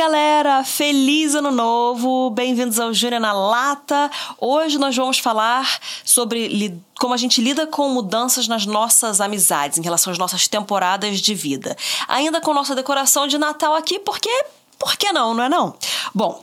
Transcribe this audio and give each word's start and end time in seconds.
galera! 0.00 0.64
Feliz 0.64 1.34
ano 1.34 1.50
novo! 1.50 2.30
Bem-vindos 2.30 2.80
ao 2.80 2.90
Júnior 2.90 3.20
na 3.20 3.34
Lata. 3.34 4.10
Hoje 4.38 4.78
nós 4.78 4.96
vamos 4.96 5.18
falar 5.18 5.78
sobre 6.02 6.74
como 6.98 7.12
a 7.12 7.18
gente 7.18 7.38
lida 7.42 7.66
com 7.66 7.86
mudanças 7.90 8.48
nas 8.48 8.64
nossas 8.64 9.20
amizades, 9.20 9.76
em 9.76 9.82
relação 9.82 10.10
às 10.10 10.18
nossas 10.18 10.48
temporadas 10.48 11.20
de 11.20 11.34
vida. 11.34 11.76
Ainda 12.08 12.40
com 12.40 12.54
nossa 12.54 12.74
decoração 12.74 13.26
de 13.26 13.36
Natal 13.36 13.74
aqui, 13.74 13.98
porque. 13.98 14.30
Por 14.78 14.96
que 14.96 15.12
não, 15.12 15.34
não 15.34 15.44
é 15.44 15.50
não? 15.50 15.76
Bom, 16.14 16.42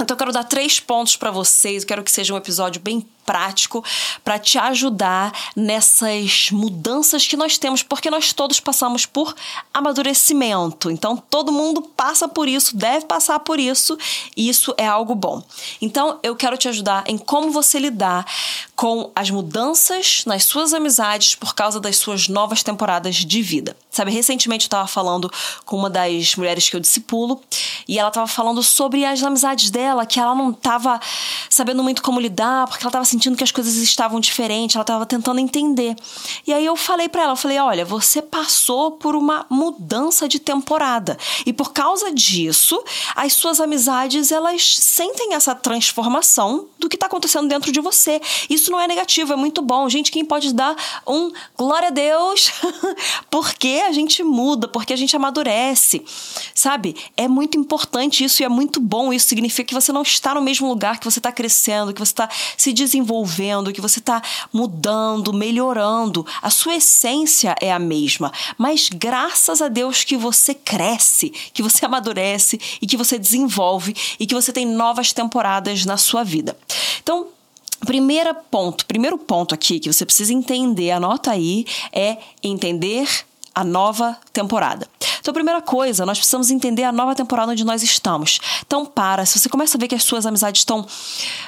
então 0.00 0.14
eu 0.14 0.18
quero 0.18 0.32
dar 0.32 0.44
três 0.44 0.80
pontos 0.80 1.14
para 1.14 1.30
vocês. 1.30 1.82
Eu 1.82 1.86
quero 1.86 2.02
que 2.02 2.10
seja 2.10 2.32
um 2.32 2.38
episódio 2.38 2.80
bem 2.80 3.06
prático 3.24 3.84
para 4.22 4.38
te 4.38 4.58
ajudar 4.58 5.32
nessas 5.56 6.50
mudanças 6.50 7.26
que 7.26 7.36
nós 7.36 7.58
temos, 7.58 7.82
porque 7.82 8.10
nós 8.10 8.32
todos 8.32 8.60
passamos 8.60 9.06
por 9.06 9.34
amadurecimento. 9.72 10.90
Então, 10.90 11.16
todo 11.16 11.52
mundo 11.52 11.82
passa 11.82 12.28
por 12.28 12.48
isso, 12.48 12.76
deve 12.76 13.06
passar 13.06 13.38
por 13.40 13.58
isso, 13.58 13.98
e 14.36 14.48
isso 14.48 14.74
é 14.76 14.86
algo 14.86 15.14
bom. 15.14 15.42
Então, 15.80 16.18
eu 16.22 16.36
quero 16.36 16.56
te 16.56 16.68
ajudar 16.68 17.04
em 17.06 17.18
como 17.18 17.50
você 17.50 17.78
lidar 17.78 18.26
com 18.76 19.10
as 19.14 19.30
mudanças 19.30 20.24
nas 20.26 20.44
suas 20.44 20.72
amizades 20.72 21.34
por 21.34 21.54
causa 21.54 21.80
das 21.80 21.96
suas 21.96 22.28
novas 22.28 22.62
temporadas 22.62 23.16
de 23.16 23.42
vida. 23.42 23.76
Sabe, 23.90 24.10
recentemente 24.10 24.64
eu 24.64 24.66
estava 24.66 24.88
falando 24.88 25.30
com 25.64 25.76
uma 25.76 25.88
das 25.88 26.34
mulheres 26.34 26.68
que 26.68 26.74
eu 26.74 26.80
discipulo 26.80 27.40
e 27.86 27.98
ela 27.98 28.08
estava 28.08 28.26
falando 28.26 28.62
sobre 28.62 29.04
as 29.04 29.22
amizades 29.22 29.70
dela, 29.70 30.04
que 30.04 30.18
ela 30.18 30.34
não 30.34 30.50
estava 30.50 31.00
sabendo 31.48 31.82
muito 31.82 32.02
como 32.02 32.18
lidar, 32.18 32.66
porque 32.66 32.82
ela 32.82 32.88
estava 32.88 33.04
sentindo 33.14 33.36
que 33.36 33.44
as 33.44 33.52
coisas 33.52 33.76
estavam 33.76 34.18
diferentes, 34.18 34.74
ela 34.74 34.82
estava 34.82 35.06
tentando 35.06 35.38
entender. 35.38 35.94
E 36.46 36.52
aí 36.52 36.64
eu 36.66 36.76
falei 36.76 37.08
para 37.08 37.22
ela, 37.22 37.32
eu 37.32 37.36
falei: 37.36 37.58
"Olha, 37.58 37.84
você 37.84 38.20
passou 38.20 38.92
por 38.92 39.14
uma 39.14 39.46
mudança 39.48 40.28
de 40.28 40.38
temporada 40.38 41.16
e 41.46 41.52
por 41.52 41.72
causa 41.72 42.12
disso, 42.12 42.82
as 43.14 43.32
suas 43.34 43.60
amizades 43.60 44.32
elas 44.32 44.76
sentem 44.76 45.34
essa 45.34 45.54
transformação 45.54 46.66
do 46.78 46.88
que 46.88 46.96
está 46.96 47.06
acontecendo 47.06 47.48
dentro 47.48 47.70
de 47.70 47.80
você. 47.80 48.20
Isso 48.50 48.70
não 48.70 48.80
é 48.80 48.88
negativo, 48.88 49.32
é 49.32 49.36
muito 49.36 49.62
bom. 49.62 49.88
Gente, 49.88 50.10
quem 50.10 50.24
pode 50.24 50.52
dar 50.52 50.74
um 51.06 51.32
glória 51.56 51.88
a 51.88 51.90
Deus 51.90 52.50
porque 53.30 53.82
a 53.86 53.92
gente 53.92 54.22
muda, 54.24 54.66
porque 54.66 54.92
a 54.92 54.96
gente 54.96 55.14
amadurece, 55.14 56.04
sabe? 56.54 56.96
É 57.16 57.28
muito 57.28 57.58
importante 57.58 58.24
isso 58.24 58.42
e 58.42 58.44
é 58.44 58.48
muito 58.48 58.80
bom. 58.80 59.12
Isso 59.12 59.28
significa 59.28 59.68
que 59.68 59.74
você 59.74 59.92
não 59.92 60.02
está 60.02 60.34
no 60.34 60.40
mesmo 60.40 60.68
lugar, 60.68 60.98
que 60.98 61.04
você 61.04 61.20
está 61.20 61.30
crescendo, 61.30 61.92
que 61.92 62.00
você 62.00 62.12
está 62.12 62.28
se 62.56 62.72
desenvolvendo 62.72 63.03
desenvolvendo, 63.04 63.72
que 63.72 63.80
você 63.80 63.98
está 63.98 64.22
mudando, 64.52 65.32
melhorando. 65.32 66.26
A 66.40 66.50
sua 66.50 66.76
essência 66.76 67.54
é 67.60 67.70
a 67.70 67.78
mesma, 67.78 68.32
mas 68.56 68.88
graças 68.88 69.60
a 69.60 69.68
Deus 69.68 70.02
que 70.02 70.16
você 70.16 70.54
cresce, 70.54 71.30
que 71.52 71.62
você 71.62 71.84
amadurece 71.84 72.58
e 72.80 72.86
que 72.86 72.96
você 72.96 73.18
desenvolve 73.18 73.94
e 74.18 74.26
que 74.26 74.34
você 74.34 74.52
tem 74.52 74.66
novas 74.66 75.12
temporadas 75.12 75.84
na 75.84 75.96
sua 75.96 76.24
vida. 76.24 76.56
Então, 77.02 77.28
primeiro 77.84 78.34
ponto, 78.50 78.86
primeiro 78.86 79.18
ponto 79.18 79.54
aqui 79.54 79.78
que 79.78 79.92
você 79.92 80.06
precisa 80.06 80.32
entender, 80.32 80.90
anota 80.90 81.30
aí, 81.30 81.66
é 81.92 82.16
entender 82.42 83.06
a 83.54 83.62
nova 83.62 84.18
temporada. 84.32 84.88
Então, 85.20 85.32
a 85.32 85.34
primeira 85.34 85.62
coisa, 85.62 86.04
nós 86.04 86.18
precisamos 86.18 86.50
entender 86.50 86.84
a 86.84 86.92
nova 86.92 87.14
temporada 87.14 87.52
onde 87.52 87.64
nós 87.64 87.82
estamos. 87.82 88.38
Então, 88.66 88.84
para, 88.84 89.24
se 89.24 89.38
você 89.38 89.48
começa 89.48 89.78
a 89.78 89.80
ver 89.80 89.88
que 89.88 89.94
as 89.94 90.04
suas 90.04 90.26
amizades 90.26 90.60
estão 90.60 90.86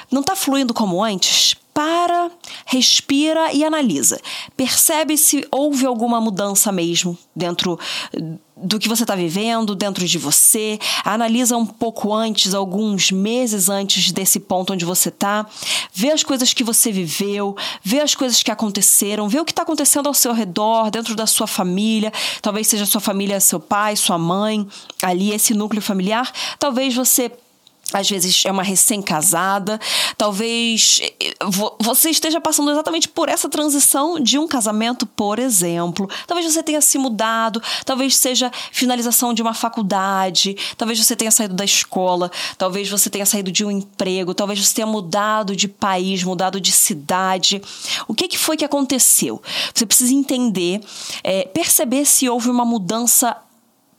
não 0.09 0.21
está 0.21 0.35
fluindo 0.35 0.73
como 0.73 1.03
antes, 1.03 1.55
para, 1.73 2.31
respira 2.67 3.53
e 3.53 3.63
analisa. 3.63 4.19
Percebe 4.55 5.17
se 5.17 5.47
houve 5.49 5.85
alguma 5.85 6.19
mudança 6.19 6.69
mesmo 6.69 7.17
dentro 7.33 7.79
do 8.57 8.77
que 8.77 8.89
você 8.89 9.03
está 9.03 9.15
vivendo, 9.15 9.73
dentro 9.73 10.05
de 10.05 10.17
você. 10.17 10.77
Analisa 11.05 11.55
um 11.55 11.65
pouco 11.65 12.13
antes, 12.13 12.53
alguns 12.53 13.09
meses 13.09 13.69
antes 13.69 14.11
desse 14.11 14.39
ponto 14.39 14.73
onde 14.73 14.83
você 14.83 15.07
está. 15.07 15.45
Vê 15.93 16.11
as 16.11 16.23
coisas 16.23 16.53
que 16.53 16.63
você 16.63 16.91
viveu, 16.91 17.55
vê 17.81 18.01
as 18.01 18.15
coisas 18.15 18.43
que 18.43 18.51
aconteceram, 18.51 19.29
vê 19.29 19.39
o 19.39 19.45
que 19.45 19.51
está 19.53 19.61
acontecendo 19.61 20.07
ao 20.07 20.13
seu 20.13 20.33
redor, 20.33 20.91
dentro 20.91 21.15
da 21.15 21.25
sua 21.25 21.47
família. 21.47 22.11
Talvez 22.41 22.67
seja 22.67 22.85
sua 22.85 22.99
família, 22.99 23.39
seu 23.39 23.61
pai, 23.61 23.95
sua 23.95 24.17
mãe, 24.17 24.67
ali 25.01 25.31
esse 25.31 25.53
núcleo 25.53 25.81
familiar. 25.81 26.29
Talvez 26.59 26.93
você 26.93 27.31
às 27.93 28.09
vezes 28.09 28.43
é 28.45 28.51
uma 28.51 28.63
recém-casada, 28.63 29.79
talvez 30.17 30.99
eh, 31.01 31.35
você 31.79 32.09
esteja 32.09 32.41
passando 32.41 32.69
exatamente 32.69 33.07
por 33.07 33.29
essa 33.29 33.47
transição 33.47 34.19
de 34.19 34.37
um 34.37 34.47
casamento, 34.47 35.05
por 35.05 35.39
exemplo. 35.39 36.09
Talvez 36.25 36.51
você 36.51 36.61
tenha 36.61 36.81
se 36.81 36.97
mudado, 36.97 37.61
talvez 37.85 38.17
seja 38.17 38.51
finalização 38.71 39.33
de 39.33 39.41
uma 39.41 39.53
faculdade, 39.53 40.57
talvez 40.75 40.99
você 40.99 41.15
tenha 41.15 41.31
saído 41.31 41.53
da 41.53 41.63
escola, 41.63 42.29
talvez 42.57 42.89
você 42.89 43.09
tenha 43.09 43.25
saído 43.25 43.51
de 43.51 43.63
um 43.63 43.71
emprego, 43.71 44.33
talvez 44.33 44.59
você 44.59 44.75
tenha 44.75 44.87
mudado 44.87 45.55
de 45.55 45.67
país, 45.67 46.23
mudado 46.23 46.59
de 46.59 46.73
cidade. 46.73 47.61
O 48.07 48.13
que, 48.13 48.27
que 48.27 48.37
foi 48.37 48.57
que 48.57 48.65
aconteceu? 48.65 49.41
Você 49.73 49.85
precisa 49.85 50.13
entender, 50.13 50.81
é, 51.23 51.43
perceber 51.45 52.05
se 52.05 52.27
houve 52.27 52.49
uma 52.49 52.65
mudança 52.65 53.35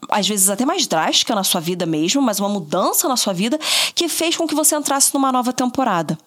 às 0.07 0.27
vezes 0.27 0.49
até 0.49 0.65
mais 0.65 0.87
drástica 0.87 1.35
na 1.35 1.43
sua 1.43 1.59
vida 1.59 1.85
mesmo, 1.85 2.21
mas 2.21 2.39
uma 2.39 2.47
mudança 2.47 3.07
na 3.07 3.17
sua 3.17 3.33
vida 3.33 3.59
que 3.93 4.07
fez 4.07 4.37
com 4.37 4.47
que 4.47 4.55
você 4.55 4.75
entrasse 4.75 5.13
numa 5.13 5.31
nova 5.31 5.51
temporada. 5.51 6.17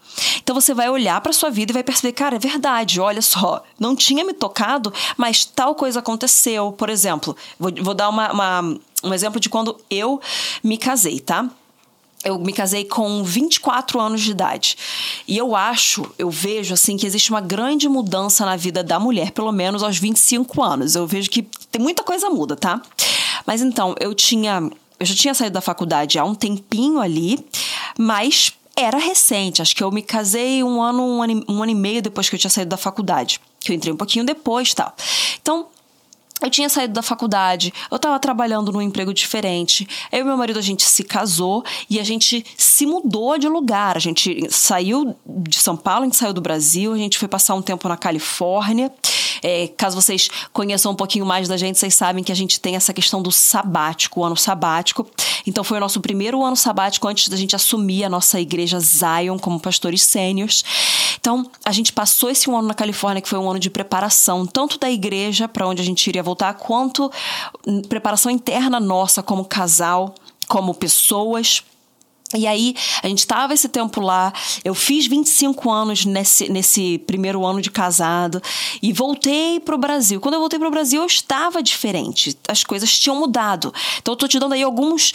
Então 0.42 0.54
você 0.54 0.74
vai 0.74 0.90
olhar 0.90 1.20
para 1.20 1.32
sua 1.32 1.50
vida 1.50 1.72
e 1.72 1.74
vai 1.74 1.82
perceber, 1.82 2.12
cara, 2.12 2.36
é 2.36 2.38
verdade, 2.38 3.00
olha 3.00 3.22
só, 3.22 3.62
não 3.78 3.96
tinha 3.96 4.24
me 4.24 4.34
tocado, 4.34 4.92
mas 5.16 5.44
tal 5.44 5.74
coisa 5.74 6.00
aconteceu. 6.00 6.72
Por 6.72 6.90
exemplo, 6.90 7.36
vou, 7.58 7.72
vou 7.80 7.94
dar 7.94 8.08
uma, 8.08 8.32
uma, 8.32 8.78
um 9.04 9.14
exemplo 9.14 9.40
de 9.40 9.48
quando 9.48 9.76
eu 9.88 10.20
me 10.62 10.76
casei, 10.76 11.18
tá? 11.18 11.48
eu 12.24 12.38
me 12.38 12.52
casei 12.52 12.84
com 12.84 13.22
24 13.24 14.00
anos 14.00 14.20
de 14.20 14.30
idade. 14.30 14.76
E 15.26 15.36
eu 15.36 15.56
acho, 15.56 16.08
eu 16.18 16.30
vejo 16.30 16.72
assim 16.72 16.96
que 16.96 17.06
existe 17.06 17.30
uma 17.30 17.40
grande 17.40 17.88
mudança 17.88 18.46
na 18.46 18.56
vida 18.56 18.82
da 18.82 18.98
mulher, 18.98 19.32
pelo 19.32 19.50
menos 19.50 19.82
aos 19.82 19.98
25 19.98 20.62
anos. 20.62 20.94
Eu 20.94 21.06
vejo 21.06 21.28
que 21.28 21.42
tem 21.42 21.82
muita 21.82 22.04
coisa 22.04 22.30
muda, 22.30 22.54
tá? 22.54 22.80
Mas 23.46 23.60
então, 23.60 23.94
eu 24.00 24.14
tinha. 24.14 24.70
Eu 24.98 25.06
já 25.06 25.14
tinha 25.14 25.34
saído 25.34 25.54
da 25.54 25.60
faculdade 25.60 26.18
há 26.18 26.24
um 26.24 26.34
tempinho 26.34 27.00
ali, 27.00 27.44
mas 27.98 28.52
era 28.76 28.98
recente. 28.98 29.60
Acho 29.60 29.74
que 29.74 29.82
eu 29.82 29.90
me 29.90 30.02
casei 30.02 30.62
um 30.62 30.80
ano, 30.80 31.02
um 31.02 31.22
ano, 31.22 31.44
um 31.48 31.62
ano 31.62 31.72
e 31.72 31.74
meio 31.74 32.00
depois 32.00 32.28
que 32.28 32.36
eu 32.36 32.38
tinha 32.38 32.50
saído 32.50 32.70
da 32.70 32.76
faculdade. 32.76 33.40
Que 33.60 33.72
eu 33.72 33.76
entrei 33.76 33.92
um 33.92 33.96
pouquinho 33.96 34.24
depois 34.24 34.72
tal. 34.74 34.94
Então, 35.40 35.66
eu 36.42 36.50
tinha 36.50 36.68
saído 36.68 36.92
da 36.92 37.02
faculdade, 37.02 37.72
eu 37.88 37.96
estava 37.96 38.18
trabalhando 38.18 38.72
num 38.72 38.82
emprego 38.82 39.14
diferente. 39.14 39.86
Eu 40.10 40.20
e 40.20 40.24
meu 40.24 40.36
marido 40.36 40.58
a 40.58 40.62
gente 40.62 40.82
se 40.82 41.04
casou 41.04 41.64
e 41.88 42.00
a 42.00 42.02
gente 42.02 42.44
se 42.56 42.84
mudou 42.84 43.38
de 43.38 43.48
lugar. 43.48 43.96
A 43.96 44.00
gente 44.00 44.48
saiu 44.50 45.14
de 45.24 45.58
São 45.58 45.76
Paulo, 45.76 46.02
a 46.02 46.04
gente 46.06 46.16
saiu 46.16 46.32
do 46.32 46.40
Brasil, 46.40 46.92
a 46.92 46.98
gente 46.98 47.16
foi 47.16 47.28
passar 47.28 47.54
um 47.54 47.62
tempo 47.62 47.88
na 47.88 47.96
Califórnia. 47.96 48.92
É, 49.42 49.68
caso 49.76 50.00
vocês 50.00 50.28
conheçam 50.52 50.92
um 50.92 50.94
pouquinho 50.94 51.26
mais 51.26 51.48
da 51.48 51.56
gente, 51.56 51.78
vocês 51.78 51.94
sabem 51.94 52.22
que 52.22 52.30
a 52.30 52.34
gente 52.34 52.60
tem 52.60 52.76
essa 52.76 52.92
questão 52.92 53.20
do 53.20 53.32
sabático, 53.32 54.20
o 54.20 54.24
ano 54.24 54.36
sabático. 54.36 55.06
Então 55.46 55.64
foi 55.64 55.78
o 55.78 55.80
nosso 55.80 56.00
primeiro 56.00 56.42
ano 56.42 56.56
sabático 56.56 57.08
antes 57.08 57.28
da 57.28 57.36
gente 57.36 57.56
assumir 57.56 58.04
a 58.04 58.08
nossa 58.08 58.40
igreja 58.40 58.78
Zion 58.78 59.38
como 59.38 59.58
pastores 59.58 60.02
sêniores. 60.02 60.64
Então 61.20 61.50
a 61.64 61.72
gente 61.72 61.92
passou 61.92 62.30
esse 62.30 62.48
ano 62.50 62.62
na 62.62 62.74
Califórnia, 62.74 63.20
que 63.20 63.28
foi 63.28 63.38
um 63.38 63.50
ano 63.50 63.58
de 63.58 63.70
preparação, 63.70 64.46
tanto 64.46 64.78
da 64.78 64.90
igreja 64.90 65.48
para 65.48 65.66
onde 65.66 65.82
a 65.82 65.84
gente 65.84 66.06
iria 66.06 66.22
voltar, 66.22 66.54
quanto 66.54 67.10
preparação 67.88 68.30
interna 68.30 68.78
nossa 68.78 69.22
como 69.22 69.44
casal, 69.44 70.14
como 70.46 70.74
pessoas. 70.74 71.62
E 72.34 72.46
aí, 72.46 72.74
a 73.02 73.08
gente 73.08 73.20
estava 73.20 73.54
esse 73.54 73.68
tempo 73.68 74.00
lá, 74.00 74.32
eu 74.64 74.74
fiz 74.74 75.06
25 75.06 75.70
anos 75.70 76.04
nesse, 76.04 76.48
nesse 76.48 76.98
primeiro 76.98 77.44
ano 77.44 77.60
de 77.60 77.70
casado 77.70 78.42
e 78.82 78.92
voltei 78.92 79.60
para 79.60 79.74
o 79.74 79.78
Brasil. 79.78 80.20
Quando 80.20 80.34
eu 80.34 80.40
voltei 80.40 80.58
para 80.58 80.68
o 80.68 80.70
Brasil, 80.70 81.00
eu 81.00 81.06
estava 81.06 81.62
diferente, 81.62 82.36
as 82.48 82.64
coisas 82.64 82.98
tinham 82.98 83.18
mudado. 83.18 83.72
Então, 83.98 84.12
eu 84.12 84.16
tô 84.16 84.26
te 84.26 84.38
dando 84.38 84.54
aí 84.54 84.62
alguns 84.62 85.12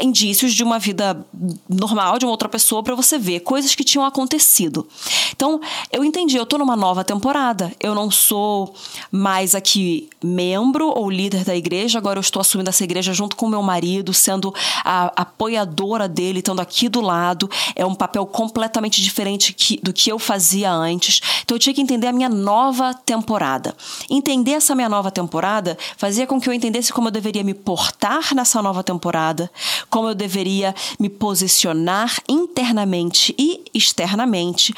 indícios 0.00 0.52
de 0.52 0.62
uma 0.62 0.78
vida 0.78 1.26
normal 1.68 2.18
de 2.18 2.26
uma 2.26 2.30
outra 2.30 2.48
pessoa 2.48 2.82
para 2.82 2.94
você 2.94 3.18
ver 3.18 3.40
coisas 3.40 3.74
que 3.74 3.82
tinham 3.82 4.04
acontecido. 4.04 4.86
Então, 5.34 5.60
eu 5.90 6.04
entendi, 6.04 6.36
eu 6.36 6.44
tô 6.44 6.58
numa 6.58 6.76
nova 6.76 7.02
temporada. 7.02 7.72
Eu 7.80 7.94
não 7.94 8.10
sou 8.10 8.74
mais 9.10 9.54
aqui 9.54 10.08
membro 10.22 10.88
ou 10.88 11.10
líder 11.10 11.44
da 11.44 11.56
igreja, 11.56 11.98
agora 11.98 12.18
eu 12.18 12.20
estou 12.20 12.40
assumindo 12.40 12.68
essa 12.68 12.84
igreja 12.84 13.14
junto 13.14 13.36
com 13.36 13.48
meu 13.48 13.62
marido, 13.62 14.12
sendo 14.12 14.52
a 14.84 15.12
apoiadora 15.16 16.06
dele, 16.06 16.40
estando 16.40 16.60
aqui 16.60 16.88
do 16.88 17.00
lado. 17.00 17.48
É 17.74 17.86
um 17.86 17.94
papel 17.94 18.26
completamente 18.26 19.02
diferente 19.02 19.54
que, 19.54 19.80
do 19.82 19.92
que 19.92 20.10
eu 20.10 20.18
fazia 20.18 20.70
antes. 20.70 21.22
Então, 21.42 21.54
eu 21.54 21.58
tinha 21.58 21.74
que 21.74 21.80
entender 21.80 22.06
a 22.06 22.12
minha 22.12 22.28
nova 22.28 22.92
temporada. 22.92 23.74
Entender 24.10 24.52
essa 24.52 24.74
minha 24.74 24.88
nova 24.88 25.10
temporada 25.10 25.78
fazia 25.96 26.26
com 26.26 26.38
que 26.38 26.48
eu 26.48 26.52
entendesse 26.52 26.92
como 26.92 27.08
eu 27.08 27.12
deveria 27.12 27.42
me 27.42 27.54
portar 27.54 28.34
nessa 28.34 28.60
nova 28.60 28.82
temporada, 28.82 29.50
como 29.88 30.08
eu 30.08 30.14
deveria 30.14 30.74
me 30.98 31.08
posicionar 31.08 32.16
internamente 32.28 33.34
e 33.38 33.64
externamente 33.74 34.74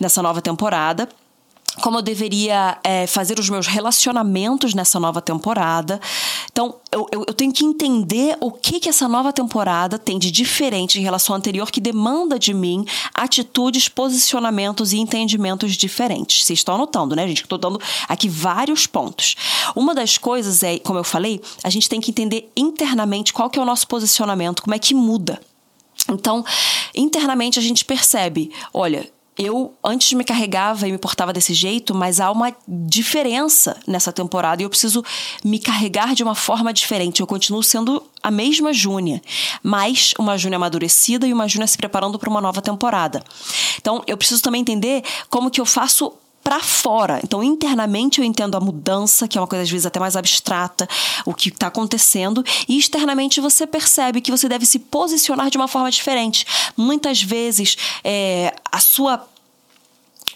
nessa 0.00 0.22
nova 0.22 0.40
temporada 0.40 1.08
como 1.80 1.98
eu 1.98 2.02
deveria 2.02 2.78
é, 2.82 3.06
fazer 3.06 3.38
os 3.38 3.48
meus 3.48 3.66
relacionamentos 3.66 4.74
nessa 4.74 4.98
nova 4.98 5.20
temporada. 5.20 6.00
Então, 6.50 6.76
eu, 6.90 7.06
eu, 7.12 7.24
eu 7.28 7.34
tenho 7.34 7.52
que 7.52 7.64
entender 7.64 8.36
o 8.40 8.50
que, 8.50 8.80
que 8.80 8.88
essa 8.88 9.06
nova 9.06 9.32
temporada 9.32 9.98
tem 9.98 10.18
de 10.18 10.30
diferente 10.30 10.98
em 10.98 11.02
relação 11.02 11.34
à 11.34 11.38
anterior 11.38 11.70
que 11.70 11.80
demanda 11.80 12.38
de 12.38 12.54
mim 12.54 12.84
atitudes, 13.14 13.88
posicionamentos 13.88 14.92
e 14.92 14.98
entendimentos 14.98 15.74
diferentes. 15.74 16.44
Vocês 16.44 16.60
estão 16.60 16.74
anotando, 16.74 17.14
né, 17.14 17.26
gente? 17.28 17.42
Estou 17.42 17.58
dando 17.58 17.80
aqui 18.08 18.28
vários 18.28 18.86
pontos. 18.86 19.36
Uma 19.74 19.94
das 19.94 20.16
coisas 20.18 20.62
é, 20.62 20.78
como 20.78 20.98
eu 20.98 21.04
falei, 21.04 21.40
a 21.62 21.70
gente 21.70 21.88
tem 21.88 22.00
que 22.00 22.10
entender 22.10 22.50
internamente 22.56 23.32
qual 23.32 23.50
que 23.50 23.58
é 23.58 23.62
o 23.62 23.66
nosso 23.66 23.86
posicionamento, 23.86 24.62
como 24.62 24.74
é 24.74 24.78
que 24.78 24.94
muda. 24.94 25.40
Então, 26.08 26.44
internamente 26.94 27.58
a 27.58 27.62
gente 27.62 27.84
percebe, 27.84 28.52
olha, 28.72 29.10
eu 29.38 29.74
antes 29.84 30.12
me 30.14 30.24
carregava 30.24 30.88
e 30.88 30.92
me 30.92 30.98
portava 30.98 31.32
desse 31.32 31.52
jeito, 31.52 31.94
mas 31.94 32.20
há 32.20 32.30
uma 32.30 32.54
diferença 32.66 33.76
nessa 33.86 34.12
temporada 34.12 34.62
e 34.62 34.64
eu 34.64 34.70
preciso 34.70 35.04
me 35.44 35.58
carregar 35.58 36.14
de 36.14 36.22
uma 36.22 36.34
forma 36.34 36.72
diferente. 36.72 37.20
Eu 37.20 37.26
continuo 37.26 37.62
sendo 37.62 38.02
a 38.22 38.30
mesma 38.30 38.72
Júnia, 38.72 39.22
mas 39.62 40.14
uma 40.18 40.38
Júnia 40.38 40.56
amadurecida 40.56 41.26
e 41.26 41.32
uma 41.32 41.46
Júnia 41.46 41.66
se 41.66 41.76
preparando 41.76 42.18
para 42.18 42.30
uma 42.30 42.40
nova 42.40 42.62
temporada. 42.62 43.22
Então, 43.78 44.02
eu 44.06 44.16
preciso 44.16 44.42
também 44.42 44.60
entender 44.62 45.02
como 45.28 45.50
que 45.50 45.60
eu 45.60 45.66
faço 45.66 46.12
para 46.46 46.60
fora. 46.60 47.18
Então, 47.24 47.42
internamente 47.42 48.20
eu 48.20 48.24
entendo 48.24 48.56
a 48.56 48.60
mudança, 48.60 49.26
que 49.26 49.36
é 49.36 49.40
uma 49.40 49.48
coisa 49.48 49.64
às 49.64 49.70
vezes 49.70 49.84
até 49.84 49.98
mais 49.98 50.14
abstrata, 50.14 50.88
o 51.24 51.34
que 51.34 51.48
está 51.48 51.66
acontecendo, 51.66 52.44
e 52.68 52.78
externamente 52.78 53.40
você 53.40 53.66
percebe 53.66 54.20
que 54.20 54.30
você 54.30 54.48
deve 54.48 54.64
se 54.64 54.78
posicionar 54.78 55.50
de 55.50 55.56
uma 55.56 55.66
forma 55.66 55.90
diferente. 55.90 56.46
Muitas 56.76 57.20
vezes 57.20 57.76
é, 58.04 58.54
a 58.70 58.78
sua 58.78 59.26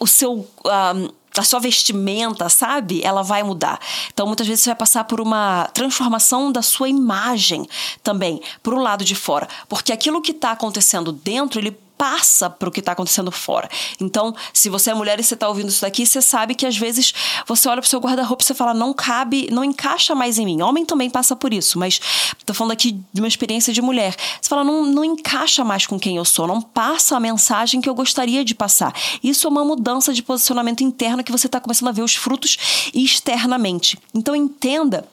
o 0.01 0.07
seu 0.07 0.49
a 0.65 1.45
sua 1.45 1.61
vestimenta, 1.61 2.49
sabe? 2.49 3.03
Ela 3.05 3.23
vai 3.23 3.45
mudar. 3.45 3.79
Então, 4.13 4.27
muitas 4.27 4.49
vezes 4.49 4.65
você 4.65 4.71
vai 4.71 4.79
passar 4.79 5.05
por 5.05 5.21
uma 5.21 5.71
transformação 5.73 6.51
da 6.51 6.61
sua 6.61 6.89
imagem 6.89 7.69
também, 8.03 8.43
para 8.65 8.75
o 8.75 8.83
lado 8.83 9.05
de 9.05 9.15
fora. 9.15 9.47
Porque 9.69 9.93
aquilo 9.93 10.21
que 10.21 10.33
está 10.33 10.51
acontecendo 10.51 11.13
dentro, 11.13 11.61
ele 11.61 11.79
passa 12.01 12.49
para 12.49 12.67
o 12.67 12.73
que 12.73 12.81
está 12.81 12.93
acontecendo 12.93 13.31
fora. 13.31 13.69
Então, 14.01 14.35
se 14.55 14.71
você 14.71 14.91
é 14.91 14.95
mulher 14.95 15.21
e 15.21 15.23
você 15.23 15.35
está 15.35 15.47
ouvindo 15.47 15.69
isso 15.69 15.83
daqui, 15.83 16.07
você 16.07 16.23
sabe 16.23 16.55
que 16.55 16.65
às 16.65 16.75
vezes 16.75 17.13
você 17.47 17.69
olha 17.69 17.83
para 17.83 17.87
o 17.87 17.91
seu 17.91 18.01
guarda-roupa 18.01 18.43
e 18.43 18.47
você 18.47 18.55
fala, 18.55 18.73
não 18.73 18.95
cabe, 18.95 19.49
não 19.53 19.63
encaixa 19.63 20.15
mais 20.15 20.39
em 20.39 20.47
mim. 20.47 20.63
Homem 20.63 20.87
também 20.87 21.11
passa 21.11 21.37
por 21.37 21.53
isso, 21.53 21.79
mas 21.79 22.01
estou 22.39 22.57
falando 22.57 22.73
aqui 22.73 22.99
de 23.13 23.21
uma 23.21 23.29
experiência 23.29 23.71
de 23.71 23.83
mulher. 23.83 24.17
Você 24.41 24.49
fala, 24.49 24.65
não, 24.65 24.87
não 24.87 25.05
encaixa 25.05 25.63
mais 25.63 25.87
com 25.87 26.01
quem 26.01 26.17
eu 26.17 26.25
sou, 26.25 26.47
não 26.47 26.63
passa 26.63 27.19
a 27.19 27.21
mensagem 27.21 27.83
que 27.83 27.89
eu 27.91 27.95
gostaria 27.95 28.43
de 28.47 28.55
passar. 28.55 28.95
Isso 29.23 29.47
é 29.47 29.51
uma 29.51 29.63
mudança 29.63 30.15
de 30.15 30.23
posicionamento 30.23 30.83
interno 30.83 31.23
que 31.23 31.31
você 31.31 31.49
está 31.49 31.61
começando 31.61 31.89
a 31.89 31.93
ver 31.93 32.03
os 32.03 32.15
frutos 32.15 32.57
externamente. 32.95 33.99
Então, 34.15 34.35
entenda 34.35 35.07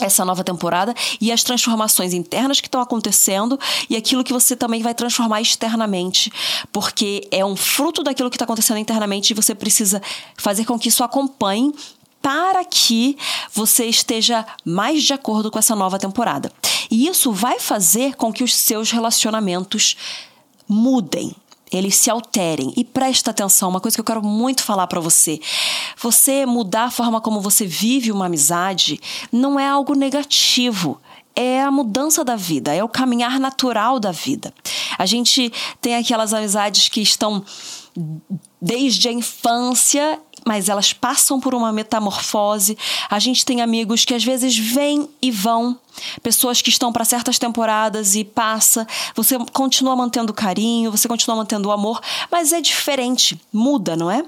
essa 0.00 0.24
nova 0.24 0.44
temporada 0.44 0.94
e 1.20 1.32
as 1.32 1.42
transformações 1.42 2.12
internas 2.12 2.60
que 2.60 2.68
estão 2.68 2.80
acontecendo 2.80 3.58
e 3.88 3.96
aquilo 3.96 4.22
que 4.22 4.32
você 4.32 4.54
também 4.54 4.82
vai 4.82 4.94
transformar 4.94 5.40
externamente, 5.40 6.30
porque 6.72 7.26
é 7.30 7.44
um 7.44 7.56
fruto 7.56 8.02
daquilo 8.02 8.28
que 8.28 8.36
está 8.36 8.44
acontecendo 8.44 8.78
internamente 8.78 9.30
e 9.30 9.34
você 9.34 9.54
precisa 9.54 10.02
fazer 10.36 10.64
com 10.64 10.78
que 10.78 10.88
isso 10.88 11.02
acompanhe 11.02 11.72
para 12.20 12.64
que 12.64 13.16
você 13.54 13.86
esteja 13.86 14.44
mais 14.64 15.02
de 15.02 15.12
acordo 15.12 15.50
com 15.50 15.58
essa 15.58 15.76
nova 15.76 15.98
temporada. 15.98 16.52
E 16.90 17.06
isso 17.06 17.32
vai 17.32 17.60
fazer 17.60 18.16
com 18.16 18.32
que 18.32 18.42
os 18.42 18.54
seus 18.54 18.90
relacionamentos 18.90 19.96
mudem 20.68 21.34
eles 21.76 21.96
se 21.96 22.10
alterem. 22.10 22.72
E 22.76 22.84
presta 22.84 23.30
atenção, 23.30 23.68
uma 23.68 23.80
coisa 23.80 23.96
que 23.96 24.00
eu 24.00 24.04
quero 24.04 24.22
muito 24.22 24.62
falar 24.62 24.86
para 24.86 25.00
você. 25.00 25.40
Você 26.00 26.46
mudar 26.46 26.84
a 26.84 26.90
forma 26.90 27.20
como 27.20 27.40
você 27.40 27.66
vive 27.66 28.10
uma 28.10 28.26
amizade 28.26 29.00
não 29.30 29.58
é 29.58 29.68
algo 29.68 29.94
negativo 29.94 31.00
é 31.36 31.60
a 31.62 31.70
mudança 31.70 32.24
da 32.24 32.34
vida, 32.34 32.74
é 32.74 32.82
o 32.82 32.88
caminhar 32.88 33.38
natural 33.38 34.00
da 34.00 34.10
vida. 34.10 34.54
A 34.98 35.04
gente 35.04 35.52
tem 35.82 35.94
aquelas 35.94 36.32
amizades 36.32 36.88
que 36.88 37.02
estão 37.02 37.44
desde 38.60 39.08
a 39.08 39.12
infância 39.12 40.20
mas 40.46 40.68
elas 40.68 40.92
passam 40.92 41.40
por 41.40 41.56
uma 41.56 41.72
metamorfose. 41.72 42.78
A 43.10 43.18
gente 43.18 43.44
tem 43.44 43.60
amigos 43.60 44.04
que 44.04 44.14
às 44.14 44.22
vezes 44.22 44.56
vêm 44.56 45.08
e 45.20 45.28
vão, 45.28 45.76
pessoas 46.22 46.62
que 46.62 46.70
estão 46.70 46.92
para 46.92 47.04
certas 47.04 47.36
temporadas 47.36 48.14
e 48.14 48.22
passa. 48.22 48.86
Você 49.16 49.36
continua 49.52 49.96
mantendo 49.96 50.32
carinho, 50.32 50.92
você 50.92 51.08
continua 51.08 51.36
mantendo 51.36 51.68
o 51.68 51.72
amor, 51.72 52.00
mas 52.30 52.52
é 52.52 52.60
diferente, 52.60 53.40
muda, 53.52 53.96
não 53.96 54.08
é? 54.08 54.24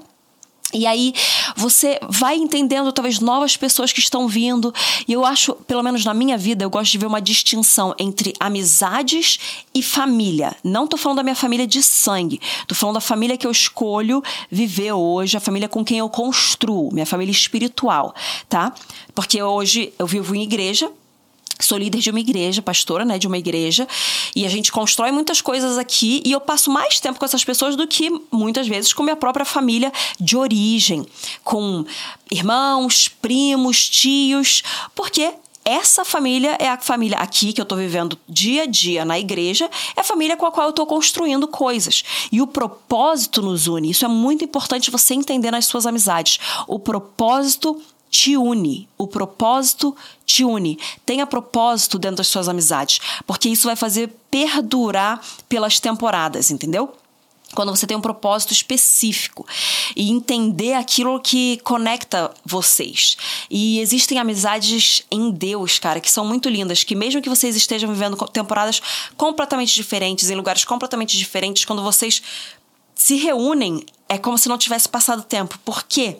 E 0.73 0.85
aí 0.85 1.13
você 1.55 1.99
vai 2.07 2.35
entendendo 2.35 2.91
talvez 2.91 3.19
novas 3.19 3.57
pessoas 3.57 3.91
que 3.91 3.99
estão 3.99 4.27
vindo. 4.27 4.73
E 5.07 5.13
eu 5.13 5.25
acho, 5.25 5.53
pelo 5.53 5.81
menos 5.81 6.05
na 6.05 6.13
minha 6.13 6.37
vida, 6.37 6.63
eu 6.63 6.69
gosto 6.69 6.91
de 6.91 6.97
ver 6.97 7.07
uma 7.07 7.21
distinção 7.21 7.95
entre 7.97 8.33
amizades 8.39 9.39
e 9.73 9.81
família. 9.81 10.55
Não 10.63 10.87
tô 10.87 10.95
falando 10.95 11.17
da 11.17 11.23
minha 11.23 11.35
família 11.35 11.65
de 11.65 11.81
sangue, 11.81 12.39
tô 12.67 12.75
falando 12.75 12.95
da 12.95 13.01
família 13.01 13.37
que 13.37 13.47
eu 13.47 13.51
escolho 13.51 14.21
viver 14.51 14.93
hoje, 14.93 15.37
a 15.37 15.39
família 15.39 15.67
com 15.67 15.83
quem 15.83 15.97
eu 15.97 16.09
construo, 16.09 16.93
minha 16.93 17.05
família 17.05 17.31
espiritual, 17.31 18.13
tá? 18.47 18.73
Porque 19.15 19.41
hoje 19.41 19.91
eu 19.97 20.05
vivo 20.05 20.35
em 20.35 20.43
igreja, 20.43 20.91
sou 21.59 21.77
líder 21.77 21.99
de 21.99 22.09
uma 22.09 22.19
igreja, 22.19 22.61
pastora, 22.61 23.03
né, 23.03 23.19
de 23.19 23.27
uma 23.27 23.37
igreja, 23.37 23.87
e 24.35 24.45
a 24.45 24.49
gente 24.49 24.71
constrói 24.71 25.11
muitas 25.11 25.41
coisas 25.41 25.77
aqui 25.77 26.21
e 26.25 26.31
eu 26.31 26.41
passo 26.41 26.71
mais 26.71 26.99
tempo 26.99 27.19
com 27.19 27.25
essas 27.25 27.43
pessoas 27.43 27.75
do 27.75 27.87
que 27.87 28.09
muitas 28.31 28.67
vezes 28.67 28.93
com 28.93 29.03
minha 29.03 29.15
própria 29.15 29.45
família 29.45 29.91
de 30.19 30.37
origem, 30.37 31.05
com 31.43 31.85
irmãos, 32.31 33.07
primos, 33.07 33.87
tios, 33.89 34.63
porque 34.95 35.33
essa 35.65 36.03
família 36.03 36.57
é 36.59 36.67
a 36.67 36.77
família 36.79 37.17
aqui 37.17 37.53
que 37.53 37.61
eu 37.61 37.63
estou 37.63 37.77
vivendo 37.77 38.17
dia 38.27 38.63
a 38.63 38.65
dia 38.65 39.05
na 39.05 39.19
igreja, 39.19 39.69
é 39.95 40.01
a 40.01 40.03
família 40.03 40.35
com 40.35 40.45
a 40.45 40.51
qual 40.51 40.65
eu 40.65 40.71
estou 40.71 40.85
construindo 40.85 41.47
coisas. 41.47 42.03
E 42.31 42.41
o 42.41 42.47
propósito 42.47 43.41
nos 43.41 43.67
une. 43.67 43.91
Isso 43.91 44.03
é 44.03 44.07
muito 44.07 44.43
importante 44.43 44.89
você 44.89 45.13
entender 45.13 45.51
nas 45.51 45.65
suas 45.65 45.85
amizades. 45.85 46.39
O 46.67 46.79
propósito 46.79 47.79
te 48.09 48.35
une. 48.35 48.87
O 48.97 49.07
propósito 49.07 49.95
te 50.25 50.43
une. 50.43 50.77
Tenha 51.05 51.25
propósito 51.25 51.99
dentro 51.99 52.17
das 52.17 52.27
suas 52.27 52.47
amizades, 52.47 52.99
porque 53.25 53.49
isso 53.49 53.67
vai 53.67 53.75
fazer 53.75 54.09
perdurar 54.31 55.21
pelas 55.47 55.79
temporadas, 55.79 56.51
entendeu? 56.51 56.93
Quando 57.55 57.75
você 57.75 57.87
tem 57.87 57.97
um 57.97 58.01
propósito 58.01 58.53
específico 58.53 59.45
e 59.95 60.11
entender 60.11 60.73
aquilo 60.73 61.19
que 61.19 61.57
conecta 61.63 62.31
vocês. 62.45 63.17
E 63.49 63.79
existem 63.79 64.19
amizades 64.19 65.03
em 65.09 65.31
Deus, 65.31 65.79
cara, 65.79 65.99
que 65.99 66.11
são 66.11 66.23
muito 66.23 66.47
lindas, 66.47 66.83
que 66.83 66.95
mesmo 66.95 67.21
que 67.21 67.29
vocês 67.29 67.55
estejam 67.55 67.91
vivendo 67.91 68.15
temporadas 68.27 68.79
completamente 69.17 69.73
diferentes, 69.73 70.29
em 70.29 70.35
lugares 70.35 70.63
completamente 70.63 71.17
diferentes, 71.17 71.65
quando 71.65 71.81
vocês 71.81 72.21
se 72.93 73.15
reúnem, 73.15 73.83
é 74.07 74.17
como 74.17 74.37
se 74.37 74.47
não 74.47 74.57
tivesse 74.57 74.87
passado 74.87 75.23
tempo. 75.23 75.57
Por 75.65 75.83
quê? 75.83 76.17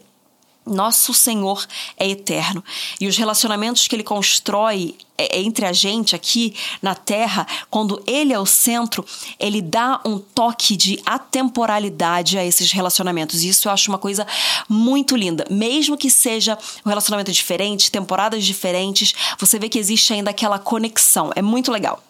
Nosso 0.70 1.14
Senhor 1.14 1.66
é 1.98 2.08
eterno 2.08 2.64
e 3.00 3.08
os 3.08 3.18
relacionamentos 3.18 3.88
que 3.88 3.96
ele 3.96 4.04
constrói 4.04 4.96
é, 5.18 5.38
é 5.38 5.42
entre 5.42 5.66
a 5.66 5.74
gente 5.74 6.16
aqui 6.16 6.56
na 6.82 6.96
terra, 6.96 7.46
quando 7.70 8.02
ele 8.08 8.32
é 8.32 8.40
o 8.40 8.46
centro, 8.46 9.06
ele 9.38 9.62
dá 9.62 10.00
um 10.06 10.18
toque 10.18 10.78
de 10.78 11.00
atemporalidade 11.06 12.38
a 12.38 12.46
esses 12.46 12.72
relacionamentos. 12.72 13.44
E 13.44 13.50
isso 13.50 13.68
eu 13.68 13.72
acho 13.74 13.92
uma 13.92 13.98
coisa 13.98 14.26
muito 14.68 15.16
linda. 15.18 15.46
Mesmo 15.50 15.98
que 15.98 16.10
seja 16.10 16.58
um 16.86 16.90
relacionamento 16.90 17.32
diferente, 17.32 17.92
temporadas 17.92 18.46
diferentes, 18.46 19.14
você 19.38 19.60
vê 19.60 19.68
que 19.68 19.78
existe 19.78 20.14
ainda 20.14 20.30
aquela 20.30 20.58
conexão. 20.58 21.32
É 21.36 21.42
muito 21.42 21.72
legal. 21.72 22.02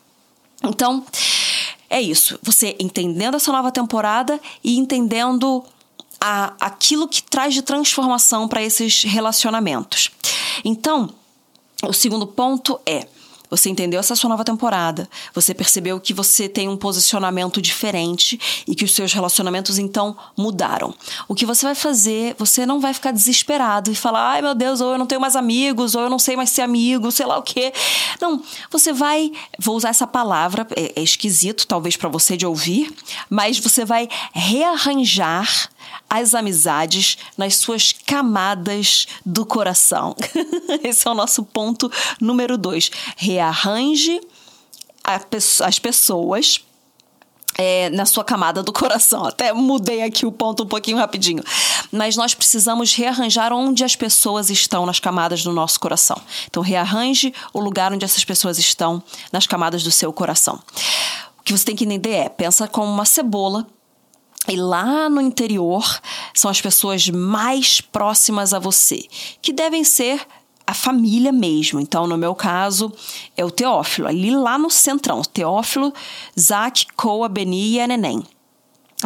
Então, 0.64 1.04
é 1.90 2.00
isso. 2.00 2.38
Você 2.44 2.76
entendendo 2.80 3.36
essa 3.36 3.52
nova 3.52 3.72
temporada 3.72 4.40
e 4.64 4.78
entendendo 4.78 5.64
a, 6.20 6.54
aquilo 6.60 7.08
que 7.08 7.24
traz 7.24 7.54
de 7.54 7.62
transformação 7.62 8.48
para 8.48 8.62
esses 8.62 9.04
relacionamentos. 9.04 10.12
Então, 10.64 11.10
o 11.84 11.94
segundo 11.94 12.28
ponto 12.28 12.80
é 12.86 13.08
você 13.50 13.70
entendeu 13.70 14.00
essa 14.00 14.16
sua 14.16 14.30
nova 14.30 14.44
temporada, 14.44 15.10
você 15.34 15.54
percebeu 15.54 16.00
que 16.00 16.14
você 16.14 16.48
tem 16.48 16.70
um 16.70 16.78
posicionamento 16.78 17.62
diferente 17.62 18.40
e 18.68 18.76
que 18.76 18.86
os 18.86 18.94
seus 18.94 19.12
relacionamentos 19.12 19.80
então 19.80 20.16
mudaram. 20.38 20.94
O 21.28 21.34
que 21.34 21.46
você 21.46 21.66
vai 21.66 21.74
fazer, 21.74 22.36
você 22.38 22.66
não 22.66 22.80
vai 22.80 22.94
ficar 22.94 23.12
desesperado 23.12 23.92
e 23.92 23.96
falar, 23.96 24.34
ai 24.34 24.42
meu 24.42 24.54
Deus, 24.54 24.82
ou 24.82 24.92
eu 24.92 24.98
não 25.00 25.08
tenho 25.08 25.20
mais 25.20 25.36
amigos, 25.36 25.96
ou 25.96 26.04
eu 26.04 26.10
não 26.10 26.20
sei 26.20 26.36
mais 26.36 26.52
ser 26.52 26.62
amigo, 26.62 27.12
sei 27.12 27.26
lá 27.26 27.38
o 27.38 27.44
quê. 27.44 27.74
Não, 28.22 28.44
você 28.70 28.94
vai, 28.94 29.32
vou 29.58 29.76
usar 29.76 29.90
essa 29.90 30.06
palavra, 30.06 30.68
é, 30.76 31.00
é 31.00 31.02
esquisito 31.02 31.66
talvez 31.66 31.98
para 31.98 32.08
você 32.08 32.38
de 32.38 32.46
ouvir, 32.46 32.94
mas 33.30 33.58
você 33.58 33.84
vai 33.84 34.08
rearranjar 34.32 35.70
as 36.10 36.34
amizades 36.34 37.18
nas 37.38 37.56
suas 37.58 37.92
camadas 37.92 39.08
do 39.26 39.46
coração. 39.46 40.16
Esse 40.84 41.08
é 41.08 41.12
o 41.12 41.16
nosso 41.16 41.44
ponto 41.44 41.92
número 42.20 42.58
dois. 42.58 42.92
Rearranje 43.18 44.20
as 45.64 45.80
pessoas 45.80 46.64
é, 47.60 47.90
na 47.90 48.06
sua 48.06 48.24
camada 48.24 48.64
do 48.64 48.72
coração. 48.72 49.26
Até 49.26 49.52
mudei 49.52 50.02
aqui 50.02 50.26
o 50.26 50.32
ponto 50.32 50.64
um 50.64 50.66
pouquinho 50.66 50.98
rapidinho. 50.98 51.44
Mas 51.92 52.16
nós 52.16 52.34
precisamos 52.34 52.94
rearranjar 52.94 53.52
onde 53.52 53.84
as 53.84 53.98
pessoas 53.98 54.50
estão 54.50 54.86
nas 54.86 55.00
camadas 55.00 55.44
do 55.44 55.52
nosso 55.52 55.78
coração. 55.78 56.20
Então, 56.48 56.64
rearranje 56.64 57.34
o 57.54 57.60
lugar 57.60 57.92
onde 57.92 58.06
essas 58.06 58.24
pessoas 58.24 58.58
estão 58.58 59.04
nas 59.32 59.46
camadas 59.46 59.84
do 59.84 59.92
seu 59.92 60.14
coração. 60.14 60.62
O 61.40 61.44
que 61.44 61.52
você 61.52 61.66
tem 61.66 61.76
que 61.76 61.84
entender 61.84 62.12
é: 62.12 62.30
pensa 62.30 62.66
como 62.66 62.90
uma 62.90 63.06
cebola 63.06 63.68
e 64.50 64.56
lá 64.56 65.08
no 65.08 65.22
interior 65.22 66.00
são 66.34 66.50
as 66.50 66.60
pessoas 66.60 67.08
mais 67.10 67.80
próximas 67.80 68.54
a 68.54 68.60
você, 68.60 69.06
que 69.42 69.54
devem 69.54 69.84
ser 69.84 70.26
a 70.66 70.74
família 70.74 71.32
mesmo. 71.32 71.80
Então, 71.80 72.08
no 72.08 72.18
meu 72.18 72.34
caso, 72.34 72.92
é 73.38 73.46
o 73.46 73.52
Teófilo, 73.52 74.08
ali 74.08 74.32
lá 74.32 74.58
no 74.58 74.70
centrão. 74.70 75.22
Teófilo, 75.22 75.94
Zac, 76.40 76.88
Coa, 76.96 77.30
Beni 77.30 77.74
e 77.74 77.80
a 77.80 77.88
Neném. 77.88 78.24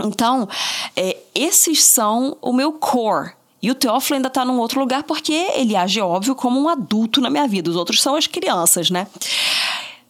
Então, 0.04 0.48
é, 0.96 1.18
esses 1.36 1.84
são 1.84 2.38
o 2.42 2.52
meu 2.52 2.72
core. 2.74 3.34
E 3.62 3.72
o 3.72 3.76
Teófilo 3.76 4.18
ainda 4.18 4.28
está 4.28 4.44
num 4.44 4.60
outro 4.60 4.80
lugar 4.80 5.04
porque 5.04 5.34
ele 5.56 5.76
age, 5.76 6.02
óbvio, 6.02 6.36
como 6.36 6.60
um 6.60 6.68
adulto 6.68 7.22
na 7.22 7.30
minha 7.30 7.48
vida. 7.48 7.70
Os 7.70 7.78
outros 7.78 8.02
são 8.02 8.16
as 8.16 8.28
crianças, 8.28 8.90
né? 8.90 9.08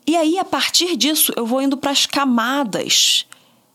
E 0.08 0.16
aí, 0.16 0.40
a 0.40 0.46
partir 0.46 0.96
disso, 0.98 1.32
eu 1.36 1.46
vou 1.46 1.62
indo 1.62 1.78
para 1.78 1.92
as 1.92 2.06
camadas 2.06 3.28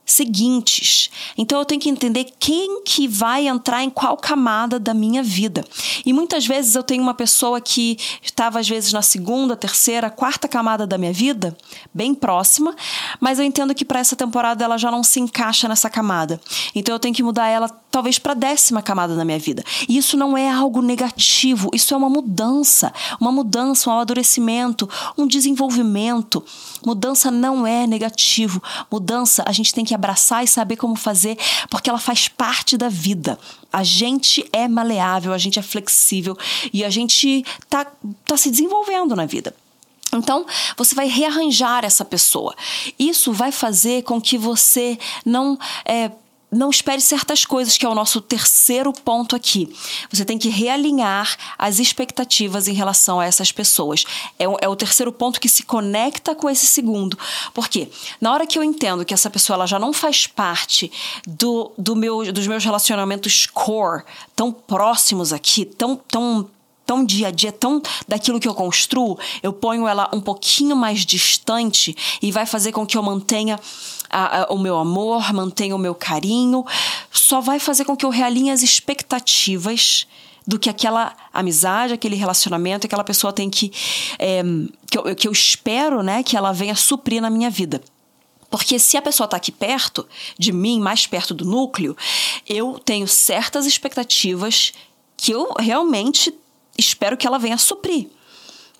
seguintes. 0.08 1.10
Então 1.36 1.58
eu 1.58 1.64
tenho 1.66 1.80
que 1.80 1.90
entender 1.90 2.28
quem 2.38 2.82
que 2.82 3.06
vai 3.06 3.46
entrar 3.46 3.84
em 3.84 3.90
qual 3.90 4.16
camada 4.16 4.80
da 4.80 4.94
minha 4.94 5.22
vida. 5.22 5.62
E 6.04 6.14
muitas 6.14 6.46
vezes 6.46 6.74
eu 6.74 6.82
tenho 6.82 7.02
uma 7.02 7.12
pessoa 7.12 7.60
que 7.60 7.98
estava 8.22 8.58
às 8.58 8.68
vezes 8.68 8.90
na 8.92 9.02
segunda, 9.02 9.54
terceira, 9.54 10.08
quarta 10.08 10.48
camada 10.48 10.86
da 10.86 10.96
minha 10.96 11.12
vida, 11.12 11.56
bem 11.92 12.14
próxima, 12.14 12.74
mas 13.20 13.38
eu 13.38 13.44
entendo 13.44 13.74
que 13.74 13.84
para 13.84 14.00
essa 14.00 14.16
temporada 14.16 14.64
ela 14.64 14.78
já 14.78 14.90
não 14.90 15.04
se 15.04 15.20
encaixa 15.20 15.68
nessa 15.68 15.90
camada. 15.90 16.40
Então 16.74 16.94
eu 16.94 16.98
tenho 16.98 17.14
que 17.14 17.22
mudar 17.22 17.46
ela 17.46 17.68
talvez 17.90 18.18
para 18.18 18.32
a 18.32 18.36
décima 18.36 18.80
camada 18.80 19.14
da 19.14 19.24
minha 19.24 19.38
vida. 19.38 19.62
E 19.88 19.98
isso 19.98 20.16
não 20.16 20.36
é 20.36 20.50
algo 20.50 20.80
negativo, 20.80 21.68
isso 21.74 21.92
é 21.92 21.96
uma 21.96 22.08
mudança, 22.08 22.92
uma 23.20 23.32
mudança, 23.32 23.90
um 23.90 23.92
amadurecimento, 23.92 24.88
um 25.16 25.26
desenvolvimento. 25.26 26.44
Mudança 26.84 27.30
não 27.30 27.66
é 27.66 27.86
negativo. 27.86 28.62
Mudança 28.90 29.42
a 29.46 29.52
gente 29.52 29.74
tem 29.74 29.84
que 29.84 29.94
abraçar 29.98 30.44
e 30.44 30.48
saber 30.48 30.76
como 30.76 30.96
fazer, 30.96 31.36
porque 31.68 31.90
ela 31.90 31.98
faz 31.98 32.28
parte 32.28 32.76
da 32.76 32.88
vida. 32.88 33.38
A 33.72 33.82
gente 33.82 34.48
é 34.52 34.66
maleável, 34.66 35.32
a 35.32 35.38
gente 35.38 35.58
é 35.58 35.62
flexível 35.62 36.36
e 36.72 36.84
a 36.84 36.90
gente 36.90 37.44
tá, 37.68 37.86
tá 38.24 38.36
se 38.36 38.50
desenvolvendo 38.50 39.14
na 39.14 39.26
vida. 39.26 39.54
Então, 40.14 40.46
você 40.76 40.94
vai 40.94 41.06
rearranjar 41.06 41.84
essa 41.84 42.04
pessoa. 42.04 42.54
Isso 42.98 43.32
vai 43.32 43.52
fazer 43.52 44.02
com 44.04 44.20
que 44.20 44.38
você 44.38 44.98
não 45.24 45.58
é, 45.84 46.10
não 46.50 46.70
espere 46.70 47.00
certas 47.00 47.44
coisas, 47.44 47.76
que 47.76 47.84
é 47.84 47.88
o 47.88 47.94
nosso 47.94 48.20
terceiro 48.20 48.92
ponto 48.92 49.36
aqui. 49.36 49.74
Você 50.10 50.24
tem 50.24 50.38
que 50.38 50.48
realinhar 50.48 51.36
as 51.58 51.78
expectativas 51.78 52.68
em 52.68 52.72
relação 52.72 53.20
a 53.20 53.26
essas 53.26 53.52
pessoas. 53.52 54.04
É 54.38 54.48
o, 54.48 54.56
é 54.60 54.68
o 54.68 54.76
terceiro 54.76 55.12
ponto 55.12 55.40
que 55.40 55.48
se 55.48 55.62
conecta 55.62 56.34
com 56.34 56.48
esse 56.48 56.66
segundo. 56.66 57.18
Porque 57.52 57.88
na 58.20 58.32
hora 58.32 58.46
que 58.46 58.58
eu 58.58 58.64
entendo 58.64 59.04
que 59.04 59.12
essa 59.12 59.28
pessoa 59.28 59.56
ela 59.56 59.66
já 59.66 59.78
não 59.78 59.92
faz 59.92 60.26
parte 60.26 60.90
do, 61.26 61.72
do 61.76 61.94
meu, 61.94 62.32
dos 62.32 62.46
meus 62.46 62.64
relacionamentos 62.64 63.46
core, 63.46 64.04
tão 64.34 64.50
próximos 64.50 65.32
aqui, 65.32 65.64
tão, 65.64 65.96
tão 65.96 66.48
tão 66.88 67.04
dia 67.04 67.28
a 67.28 67.30
dia, 67.30 67.52
tão 67.52 67.82
daquilo 68.08 68.40
que 68.40 68.48
eu 68.48 68.54
construo, 68.54 69.18
eu 69.42 69.52
ponho 69.52 69.86
ela 69.86 70.08
um 70.10 70.22
pouquinho 70.22 70.74
mais 70.74 71.04
distante 71.04 71.94
e 72.22 72.32
vai 72.32 72.46
fazer 72.46 72.72
com 72.72 72.86
que 72.86 72.96
eu 72.96 73.02
mantenha 73.02 73.60
a, 74.08 74.44
a, 74.44 74.46
o 74.46 74.56
meu 74.56 74.78
amor, 74.78 75.34
mantenha 75.34 75.76
o 75.76 75.78
meu 75.78 75.94
carinho, 75.94 76.64
só 77.12 77.42
vai 77.42 77.58
fazer 77.58 77.84
com 77.84 77.94
que 77.94 78.06
eu 78.06 78.08
realinhe 78.08 78.50
as 78.50 78.62
expectativas 78.62 80.06
do 80.46 80.58
que 80.58 80.70
aquela 80.70 81.14
amizade, 81.30 81.92
aquele 81.92 82.16
relacionamento, 82.16 82.86
aquela 82.86 83.04
pessoa 83.04 83.34
tem 83.34 83.50
que. 83.50 83.70
É, 84.18 84.42
que, 84.90 84.96
eu, 84.96 85.14
que 85.14 85.28
eu 85.28 85.32
espero 85.32 86.02
né, 86.02 86.22
que 86.22 86.38
ela 86.38 86.52
venha 86.52 86.74
suprir 86.74 87.20
na 87.20 87.28
minha 87.28 87.50
vida. 87.50 87.82
Porque 88.50 88.78
se 88.78 88.96
a 88.96 89.02
pessoa 89.02 89.26
está 89.26 89.36
aqui 89.36 89.52
perto 89.52 90.08
de 90.38 90.52
mim, 90.52 90.80
mais 90.80 91.06
perto 91.06 91.34
do 91.34 91.44
núcleo, 91.44 91.94
eu 92.48 92.80
tenho 92.82 93.06
certas 93.06 93.66
expectativas 93.66 94.72
que 95.18 95.32
eu 95.32 95.52
realmente 95.58 96.32
espero 96.78 97.16
que 97.16 97.26
ela 97.26 97.38
venha 97.38 97.58
suprir. 97.58 98.08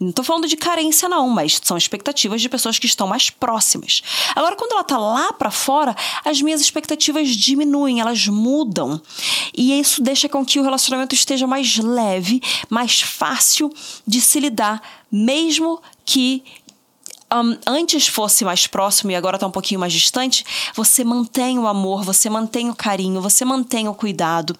Não 0.00 0.11
estou 0.11 0.25
falando 0.25 0.47
de 0.47 0.57
carência, 0.57 1.09
não, 1.09 1.28
mas 1.28 1.61
são 1.62 1.76
expectativas 1.76 2.40
de 2.40 2.49
pessoas 2.49 2.78
que 2.78 2.87
estão 2.87 3.09
mais 3.09 3.31
próximas. 3.31 4.00
Agora, 4.37 4.55
quando 4.55 4.73
ela 4.73 4.83
está 4.83 4.97
lá 4.97 5.33
para 5.33 5.50
fora, 5.50 5.95
as 6.25 6.40
minhas 6.40 6.61
expectativas 6.61 7.31
diminuem, 7.31 8.00
elas 8.00 8.28
mudam. 8.28 9.00
E 9.57 9.76
isso 9.78 10.00
deixa 10.00 10.28
com 10.28 10.45
que 10.45 10.61
o 10.61 10.62
relacionamento 10.62 11.17
esteja 11.17 11.49
mais 11.49 11.78
leve, 11.78 12.40
mais 12.71 13.00
fácil 13.00 13.73
de 14.07 14.21
se 14.21 14.38
lidar, 14.38 14.81
mesmo 15.11 15.83
que 16.05 16.45
um, 17.35 17.59
antes 17.67 18.07
fosse 18.07 18.45
mais 18.45 18.69
próximo 18.69 19.11
e 19.11 19.17
agora 19.17 19.37
está 19.37 19.49
um 19.49 19.50
pouquinho 19.50 19.81
mais 19.81 19.93
distante, 19.93 20.45
você 20.75 21.02
mantém 21.02 21.59
o 21.59 21.67
amor, 21.67 22.05
você 22.05 22.31
mantém 22.31 22.71
o 22.71 22.75
carinho, 22.75 23.21
você 23.21 23.45
mantém 23.45 23.88
o 23.88 23.95
cuidado. 23.95 24.57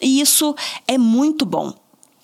E 0.00 0.20
isso 0.20 0.54
é 0.86 0.96
muito 0.96 1.44
bom. 1.44 1.74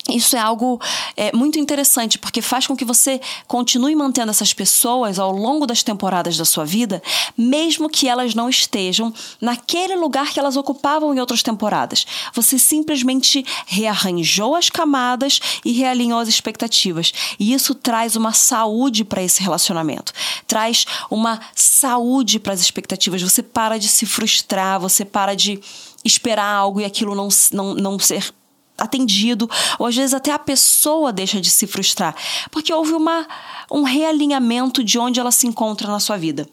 Isso 0.09 0.35
é 0.35 0.39
algo 0.39 0.81
é, 1.15 1.33
muito 1.33 1.57
interessante, 1.57 2.19
porque 2.19 2.41
faz 2.41 2.67
com 2.67 2.75
que 2.75 2.83
você 2.83 3.21
continue 3.47 3.95
mantendo 3.95 4.31
essas 4.31 4.53
pessoas 4.53 5.17
ao 5.17 5.31
longo 5.31 5.65
das 5.65 5.81
temporadas 5.81 6.35
da 6.35 6.43
sua 6.43 6.65
vida, 6.65 7.01
mesmo 7.37 7.89
que 7.89 8.09
elas 8.09 8.35
não 8.35 8.49
estejam 8.49 9.13
naquele 9.39 9.95
lugar 9.95 10.33
que 10.33 10.39
elas 10.39 10.57
ocupavam 10.57 11.15
em 11.15 11.21
outras 11.21 11.41
temporadas. 11.41 12.05
Você 12.33 12.59
simplesmente 12.59 13.45
rearranjou 13.65 14.55
as 14.55 14.69
camadas 14.69 15.39
e 15.63 15.71
realinhou 15.71 16.19
as 16.19 16.27
expectativas. 16.27 17.13
E 17.39 17.53
isso 17.53 17.73
traz 17.73 18.17
uma 18.17 18.33
saúde 18.33 19.05
para 19.05 19.23
esse 19.23 19.41
relacionamento, 19.41 20.11
traz 20.45 20.85
uma 21.09 21.39
saúde 21.55 22.41
para 22.41 22.53
as 22.53 22.59
expectativas. 22.59 23.21
Você 23.21 23.41
para 23.41 23.79
de 23.79 23.87
se 23.87 24.05
frustrar, 24.05 24.81
você 24.81 25.05
para 25.05 25.33
de 25.33 25.61
esperar 26.03 26.53
algo 26.53 26.81
e 26.81 26.85
aquilo 26.85 27.15
não, 27.15 27.29
não, 27.53 27.73
não 27.73 27.97
ser 27.97 28.33
atendido, 28.77 29.49
ou 29.77 29.85
às 29.85 29.95
vezes 29.95 30.13
até 30.13 30.31
a 30.31 30.39
pessoa 30.39 31.13
deixa 31.13 31.39
de 31.39 31.49
se 31.49 31.67
frustrar, 31.67 32.15
porque 32.51 32.73
houve 32.73 32.93
uma, 32.93 33.27
um 33.71 33.83
realinhamento 33.83 34.83
de 34.83 34.97
onde 34.97 35.19
ela 35.19 35.31
se 35.31 35.47
encontra 35.47 35.87
na 35.87 35.99
sua 35.99 36.17
vida. 36.17 36.47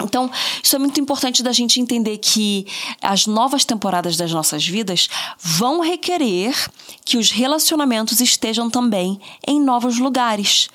Então, 0.00 0.30
isso 0.62 0.76
é 0.76 0.78
muito 0.78 1.00
importante 1.00 1.42
da 1.42 1.52
gente 1.52 1.80
entender 1.80 2.18
que 2.18 2.66
as 3.02 3.26
novas 3.26 3.64
temporadas 3.64 4.16
das 4.16 4.32
nossas 4.32 4.66
vidas 4.66 5.08
vão 5.40 5.80
requerer 5.80 6.54
que 7.04 7.16
os 7.16 7.30
relacionamentos 7.30 8.20
estejam 8.20 8.70
também 8.70 9.20
em 9.46 9.60
novos 9.60 9.98
lugares, 9.98 10.68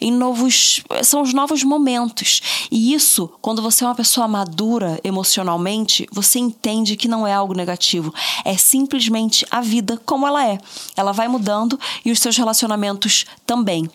em 0.00 0.12
novos 0.12 0.82
são 1.02 1.22
os 1.22 1.32
novos 1.32 1.64
momentos. 1.64 2.40
E 2.70 2.94
isso, 2.94 3.28
quando 3.40 3.60
você 3.60 3.82
é 3.82 3.88
uma 3.88 3.94
pessoa 3.94 4.28
madura 4.28 5.00
emocionalmente, 5.02 6.06
você 6.12 6.38
entende 6.38 6.96
que 6.96 7.08
não 7.08 7.26
é 7.26 7.32
algo 7.32 7.54
negativo, 7.54 8.14
é 8.44 8.56
simplesmente 8.56 9.44
a 9.50 9.60
vida 9.60 10.00
como 10.04 10.26
ela 10.26 10.46
é. 10.46 10.58
Ela 10.96 11.12
vai 11.12 11.26
mudando 11.26 11.78
e 12.04 12.12
os 12.12 12.20
seus 12.20 12.36
relacionamentos 12.36 13.24
também. 13.44 13.90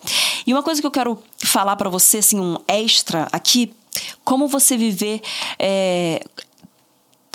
E 0.46 0.54
uma 0.54 0.64
coisa 0.64 0.82
que 0.82 0.88
eu 0.88 0.92
quero 0.92 1.18
falar 1.38 1.76
para 1.76 1.90
você 1.90 2.18
assim 2.18 2.40
um 2.40 2.58
extra 2.68 3.28
aqui 3.32 3.74
como 4.24 4.48
você 4.48 4.78
viver. 4.78 5.22
É, 5.60 6.24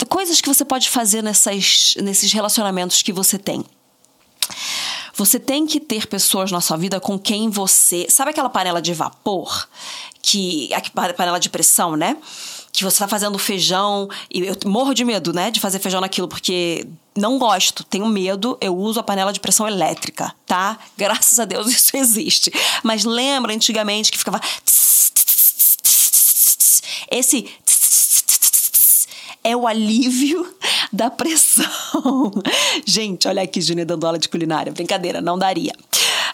coisas 0.09 0.41
que 0.41 0.47
você 0.47 0.65
pode 0.65 0.89
fazer 0.89 1.21
nessas, 1.21 1.93
nesses 2.01 2.31
relacionamentos 2.33 3.01
que 3.01 3.13
você 3.13 3.37
tem. 3.37 3.63
Você 5.15 5.39
tem 5.39 5.65
que 5.65 5.79
ter 5.79 6.07
pessoas 6.07 6.51
na 6.51 6.61
sua 6.61 6.77
vida 6.77 6.99
com 6.99 7.17
quem 7.17 7.49
você. 7.49 8.07
Sabe 8.09 8.31
aquela 8.31 8.49
panela 8.49 8.81
de 8.81 8.93
vapor? 8.93 9.67
Que. 10.21 10.69
A 10.73 11.13
panela 11.13 11.39
de 11.39 11.49
pressão, 11.49 11.95
né? 11.95 12.17
Que 12.71 12.83
você 12.83 12.99
tá 12.99 13.07
fazendo 13.07 13.37
feijão. 13.37 14.09
E 14.33 14.41
eu 14.41 14.55
morro 14.65 14.93
de 14.93 15.05
medo, 15.05 15.31
né? 15.31 15.51
De 15.51 15.59
fazer 15.59 15.79
feijão 15.79 16.01
naquilo, 16.01 16.27
porque 16.27 16.87
não 17.15 17.37
gosto, 17.37 17.83
tenho 17.83 18.07
medo, 18.07 18.57
eu 18.61 18.75
uso 18.75 18.99
a 18.99 19.03
panela 19.03 19.33
de 19.33 19.39
pressão 19.39 19.67
elétrica, 19.67 20.33
tá? 20.45 20.79
Graças 20.97 21.39
a 21.39 21.45
Deus 21.45 21.67
isso 21.71 21.95
existe. 21.95 22.51
Mas 22.83 23.03
lembra 23.03 23.53
antigamente 23.53 24.11
que 24.11 24.17
ficava. 24.17 24.39
Tss, 24.39 24.80
esse 27.11 27.47
é 29.43 29.55
o 29.55 29.67
alívio 29.67 30.47
da 30.91 31.09
pressão. 31.09 32.31
Gente, 32.85 33.27
olha 33.27 33.41
aqui, 33.41 33.61
Júnior 33.61 33.85
dando 33.85 34.05
aula 34.05 34.17
de 34.17 34.29
culinária. 34.29 34.71
Brincadeira, 34.71 35.21
não 35.21 35.37
daria. 35.37 35.73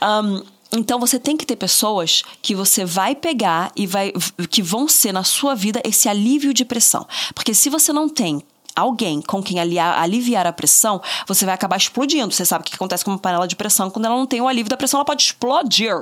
Um, 0.02 0.44
então 0.72 1.00
você 1.00 1.18
tem 1.18 1.38
que 1.38 1.46
ter 1.46 1.56
pessoas 1.56 2.24
que 2.42 2.54
você 2.54 2.84
vai 2.84 3.16
pegar 3.16 3.72
e 3.76 3.88
vai 3.88 4.12
que 4.50 4.62
vão 4.62 4.88
ser 4.88 5.14
na 5.14 5.24
sua 5.24 5.56
vida 5.56 5.82
esse 5.84 6.10
alívio 6.10 6.54
de 6.54 6.66
pressão. 6.66 7.08
Porque 7.34 7.54
se 7.54 7.70
você 7.70 7.94
não 7.94 8.10
tem 8.10 8.44
alguém 8.78 9.22
com 9.22 9.42
quem 9.42 9.60
aliar, 9.60 10.00
aliviar 10.00 10.46
a 10.46 10.54
pressão, 10.54 11.02
você 11.28 11.44
vai 11.46 11.56
acabar 11.56 11.76
explodindo. 11.78 12.32
Você 12.32 12.46
sabe 12.46 12.62
o 12.62 12.66
que 12.66 12.76
acontece 12.76 13.04
com 13.04 13.12
uma 13.12 13.18
panela 13.18 13.48
de 13.48 13.56
pressão 13.56 13.90
quando 13.90 14.06
ela 14.06 14.16
não 14.16 14.28
tem 14.28 14.40
o 14.40 14.48
alívio 14.48 14.70
da 14.70 14.78
pressão, 14.78 15.00
ela 15.00 15.06
pode 15.06 15.24
explodir. 15.24 15.94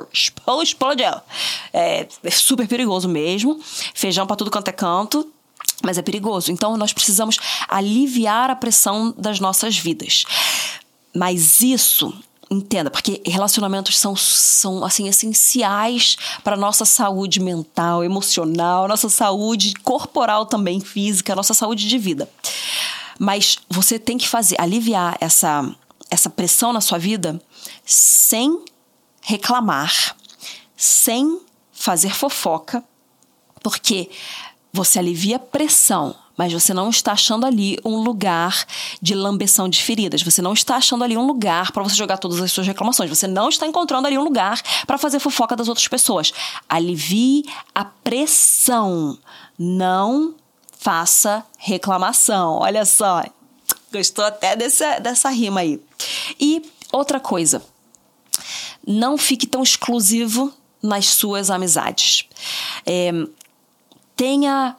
Explodir. 0.62 1.22
É, 1.72 2.08
é 2.24 2.32
super 2.32 2.68
perigoso 2.68 3.08
mesmo. 3.08 3.60
Feijão 3.94 4.28
para 4.28 4.36
tudo 4.36 4.52
quanto 4.52 4.68
é 4.68 4.74
canto. 4.74 5.32
mas 5.84 5.98
é 5.98 6.02
perigoso. 6.02 6.52
Então 6.52 6.76
nós 6.76 6.92
precisamos 6.92 7.38
aliviar 7.68 8.50
a 8.50 8.56
pressão 8.56 9.14
das 9.18 9.40
nossas 9.40 9.78
vidas. 9.78 10.26
Mas 11.14 11.62
isso 11.62 12.14
entenda, 12.50 12.90
porque 12.90 13.22
relacionamentos 13.26 13.98
são, 13.98 14.16
são 14.16 14.84
assim 14.84 15.08
essenciais 15.08 16.18
para 16.44 16.56
nossa 16.56 16.86
saúde 16.86 17.40
mental, 17.40 18.04
emocional, 18.04 18.88
nossa 18.88 19.10
saúde 19.10 19.74
corporal 19.84 20.46
também, 20.46 20.80
física, 20.80 21.36
nossa 21.36 21.54
saúde 21.54 21.88
de 21.88 21.98
vida. 21.98 22.30
Mas 23.18 23.58
você 23.70 23.98
tem 23.98 24.18
que 24.18 24.28
fazer 24.28 24.56
aliviar 24.60 25.18
essa 25.20 25.76
essa 26.10 26.30
pressão 26.30 26.72
na 26.72 26.82
sua 26.82 26.98
vida 26.98 27.42
sem 27.84 28.64
reclamar, 29.22 30.16
sem 30.78 31.42
fazer 31.74 32.14
fofoca, 32.14 32.84
porque 33.62 34.10
você 34.72 35.00
alivia 35.00 35.40
pressão, 35.40 36.16
mas 36.38 36.52
você 36.52 36.74
não 36.74 36.90
está 36.90 37.14
achando 37.14 37.46
ali 37.46 37.78
um 37.84 37.98
lugar 37.98 38.66
de 39.02 39.16
lambeção 39.16 39.70
de 39.70 39.82
feridas. 39.82 40.22
Você 40.22 40.42
não 40.42 40.54
está 40.54 40.76
achando 40.76 41.04
ali 41.04 41.18
um 41.18 41.26
lugar 41.26 41.72
para 41.72 41.84
você 41.84 41.96
jogar 41.96 42.18
todas 42.18 42.42
as 42.42 42.52
suas 42.52 42.68
reclamações. 42.68 43.10
Você 43.10 43.28
não 43.28 43.50
está 43.50 43.66
encontrando 43.66 44.08
ali 44.08 44.18
um 44.18 44.24
lugar 44.24 44.62
para 44.86 44.98
fazer 44.98 45.20
fofoca 45.20 45.56
das 45.56 45.68
outras 45.68 45.88
pessoas. 45.88 46.34
Alivie 46.68 47.46
a 47.74 47.86
pressão. 47.86 49.18
Não 49.58 50.36
faça 50.78 51.44
reclamação. 51.58 52.60
Olha 52.60 52.86
só. 52.86 53.24
Gostou 53.92 54.26
até 54.26 54.56
dessa, 54.56 55.00
dessa 55.00 55.30
rima 55.30 55.62
aí. 55.62 55.82
E 56.40 56.62
outra 56.92 57.20
coisa. 57.20 57.64
Não 58.86 59.18
fique 59.18 59.48
tão 59.48 59.64
exclusivo 59.64 60.54
nas 60.82 61.08
suas 61.08 61.50
amizades. 61.50 62.26
É, 62.86 63.12
tenha 64.16 64.76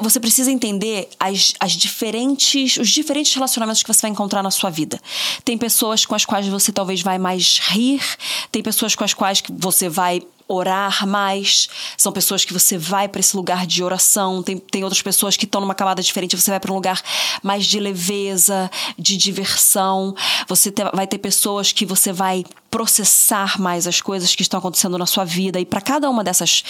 você 0.00 0.18
precisa 0.18 0.50
entender 0.50 1.08
as, 1.18 1.52
as 1.60 1.72
diferentes, 1.72 2.76
os 2.76 2.88
diferentes 2.88 3.34
relacionamentos 3.34 3.82
que 3.82 3.92
você 3.92 4.02
vai 4.02 4.10
encontrar 4.10 4.42
na 4.42 4.50
sua 4.50 4.70
vida. 4.70 5.00
Tem 5.44 5.56
pessoas 5.56 6.04
com 6.04 6.14
as 6.14 6.24
quais 6.24 6.46
você 6.46 6.72
talvez 6.72 7.02
vai 7.02 7.18
mais 7.18 7.58
rir, 7.58 8.02
tem 8.50 8.62
pessoas 8.62 8.94
com 8.94 9.04
as 9.04 9.14
quais 9.14 9.42
você 9.50 9.88
vai 9.88 10.22
orar 10.48 11.06
mais, 11.06 11.68
são 11.96 12.10
pessoas 12.10 12.42
que 12.42 12.54
você 12.54 12.78
vai 12.78 13.06
para 13.06 13.20
esse 13.20 13.36
lugar 13.36 13.66
de 13.66 13.84
oração, 13.84 14.42
tem, 14.42 14.56
tem 14.56 14.82
outras 14.82 15.02
pessoas 15.02 15.36
que 15.36 15.44
estão 15.44 15.60
numa 15.60 15.74
camada 15.74 16.02
diferente, 16.02 16.34
você 16.34 16.50
vai 16.50 16.58
para 16.58 16.72
um 16.72 16.74
lugar 16.74 17.02
mais 17.42 17.66
de 17.66 17.78
leveza, 17.78 18.70
de 18.98 19.18
diversão, 19.18 20.14
você 20.48 20.70
te, 20.70 20.82
vai 20.94 21.06
ter 21.06 21.18
pessoas 21.18 21.70
que 21.70 21.84
você 21.84 22.14
vai 22.14 22.46
processar 22.70 23.60
mais 23.60 23.86
as 23.86 24.00
coisas 24.00 24.34
que 24.34 24.40
estão 24.40 24.58
acontecendo 24.58 24.96
na 24.96 25.06
sua 25.06 25.24
vida, 25.24 25.60
e 25.60 25.66
para 25.66 25.82
cada 25.82 26.08
uma 26.08 26.24
dessas 26.24 26.64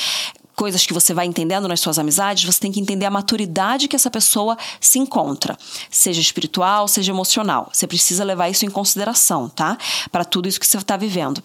coisas 0.58 0.84
que 0.84 0.92
você 0.92 1.14
vai 1.14 1.24
entendendo 1.24 1.68
nas 1.68 1.78
suas 1.78 2.00
amizades, 2.00 2.42
você 2.42 2.58
tem 2.58 2.72
que 2.72 2.80
entender 2.80 3.06
a 3.06 3.10
maturidade 3.10 3.86
que 3.86 3.94
essa 3.94 4.10
pessoa 4.10 4.58
se 4.80 4.98
encontra, 4.98 5.56
seja 5.88 6.20
espiritual, 6.20 6.88
seja 6.88 7.12
emocional. 7.12 7.70
Você 7.72 7.86
precisa 7.86 8.24
levar 8.24 8.48
isso 8.48 8.66
em 8.66 8.70
consideração, 8.70 9.48
tá? 9.48 9.78
Para 10.10 10.24
tudo 10.24 10.48
isso 10.48 10.58
que 10.58 10.66
você 10.66 10.76
está 10.76 10.96
vivendo. 10.96 11.40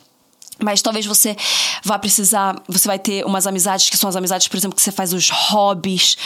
Mas 0.60 0.82
talvez 0.82 1.05
você 1.05 1.36
vá 1.84 2.00
precisar, 2.00 2.60
você 2.67 2.88
vai 2.88 2.98
ter 2.98 3.24
umas 3.24 3.46
amizades 3.46 3.88
que 3.88 3.98
são 3.98 4.10
as 4.10 4.15
amizades, 4.15 4.48
por 4.48 4.58
exemplo, 4.58 4.75
que 4.75 4.82
você 4.82 4.91
faz 4.91 5.13
os 5.13 5.29
hobbies. 5.29 6.17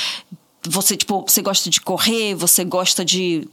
Você, 0.65 0.96
tipo, 0.96 1.25
você 1.27 1.41
gosta 1.41 1.70
de 1.70 1.82
correr, 1.82 2.36
você 2.36 2.63
gosta 2.63 3.03
de 3.03 3.50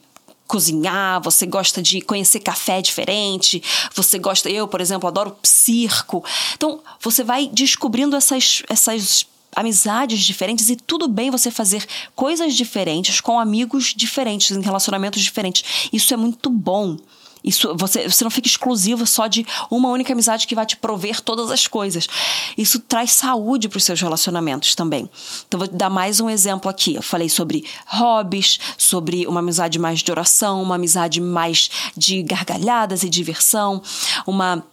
cozinhar, 0.47 1.23
você 1.23 1.47
gosta 1.47 1.83
de 1.83 2.01
conhecer 2.01 2.41
café 2.41 2.83
diferente, 2.83 3.63
você 3.95 4.19
gosta, 4.19 4.51
eu, 4.51 4.69
por 4.69 4.81
exemplo, 4.81 5.09
adoro 5.09 5.37
circo. 5.43 6.25
Então, 6.55 6.81
você 7.01 7.25
vai 7.25 7.49
descobrindo 7.53 8.17
essas 8.17 8.63
essas 8.69 9.27
amizades 9.55 10.21
diferentes 10.21 10.69
e 10.69 10.77
tudo 10.77 11.07
bem 11.07 11.31
você 11.31 11.51
fazer 11.51 11.87
coisas 12.15 12.55
diferentes 12.55 13.21
com 13.21 13.39
amigos 13.39 13.95
diferentes, 13.97 14.51
em 14.57 14.61
relacionamentos 14.61 15.23
diferentes. 15.23 15.89
Isso 15.93 16.13
é 16.13 16.17
muito 16.17 16.51
bom. 16.51 16.97
Isso, 17.45 17.77
você, 17.77 18.09
você 18.09 18.25
não 18.25 18.31
fica 18.31 18.49
exclusivo 18.49 19.07
só 19.07 19.27
de 19.27 19.47
uma 19.71 19.91
única 19.91 20.15
amizade 20.15 20.47
que 20.47 20.55
vai 20.55 20.65
te 20.65 20.79
prover 20.79 21.21
todas 21.21 21.51
as 21.51 21.67
coisas. 21.67 22.09
Isso 22.57 22.81
traz 22.81 23.13
saúde 23.13 23.69
para 23.69 23.77
os 23.77 23.85
seus 23.85 24.01
relacionamentos 24.01 24.75
também. 24.75 25.11
Então, 25.47 25.59
vou 25.59 25.69
dar 25.69 25.91
mais 25.91 26.21
um 26.21 26.31
exemplo 26.31 26.71
aqui. 26.71 26.95
Eu 26.95 27.03
falei 27.03 27.29
sobre 27.29 27.67
hobbies, 27.87 28.59
sobre 28.79 29.27
uma 29.27 29.41
amizade 29.41 29.79
mais 29.79 30.01
de 30.01 30.11
oração, 30.11 30.63
uma 30.63 30.77
amizade 30.77 31.21
mais 31.21 31.71
de 31.95 32.23
gargalhadas 32.23 33.03
e 33.03 33.11
diversão, 33.11 33.83
uma 34.27 34.65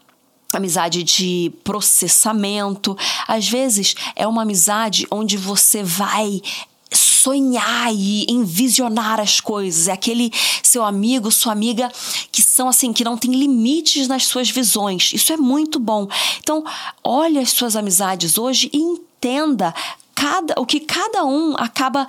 amizade 0.53 1.03
de 1.03 1.51
processamento. 1.63 2.97
Às 3.27 3.49
vezes 3.49 3.95
é 4.15 4.25
uma 4.25 4.43
amizade 4.43 5.05
onde 5.11 5.35
você 5.35 5.83
vai 5.83 6.41
sonhar 7.21 7.93
e 7.93 8.25
envisionar 8.29 9.19
as 9.19 9.39
coisas. 9.39 9.87
É 9.87 9.91
aquele 9.91 10.31
seu 10.63 10.83
amigo, 10.83 11.31
sua 11.31 11.51
amiga 11.51 11.91
que 12.31 12.41
são 12.41 12.67
assim, 12.67 12.91
que 12.91 13.03
não 13.03 13.17
tem 13.17 13.31
limites 13.31 14.07
nas 14.07 14.25
suas 14.25 14.49
visões. 14.49 15.11
Isso 15.13 15.31
é 15.31 15.37
muito 15.37 15.79
bom. 15.79 16.07
Então, 16.39 16.63
olhe 17.03 17.37
as 17.37 17.51
suas 17.51 17.75
amizades 17.75 18.37
hoje 18.37 18.69
e 18.73 18.77
entenda 18.77 19.73
cada 20.15 20.53
o 20.57 20.65
que 20.65 20.79
cada 20.79 21.23
um 21.25 21.55
acaba 21.57 22.07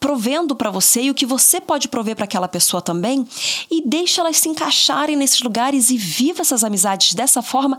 provendo 0.00 0.54
para 0.54 0.70
você 0.70 1.02
e 1.02 1.10
o 1.10 1.14
que 1.14 1.26
você 1.26 1.60
pode 1.60 1.88
prover 1.88 2.14
para 2.14 2.24
aquela 2.24 2.48
pessoa 2.48 2.80
também 2.80 3.26
e 3.70 3.82
deixa 3.84 4.20
elas 4.20 4.36
se 4.36 4.48
encaixarem 4.48 5.16
nesses 5.16 5.40
lugares 5.40 5.90
e 5.90 5.96
viva 5.96 6.42
essas 6.42 6.62
amizades 6.62 7.14
dessa 7.14 7.42
forma 7.42 7.76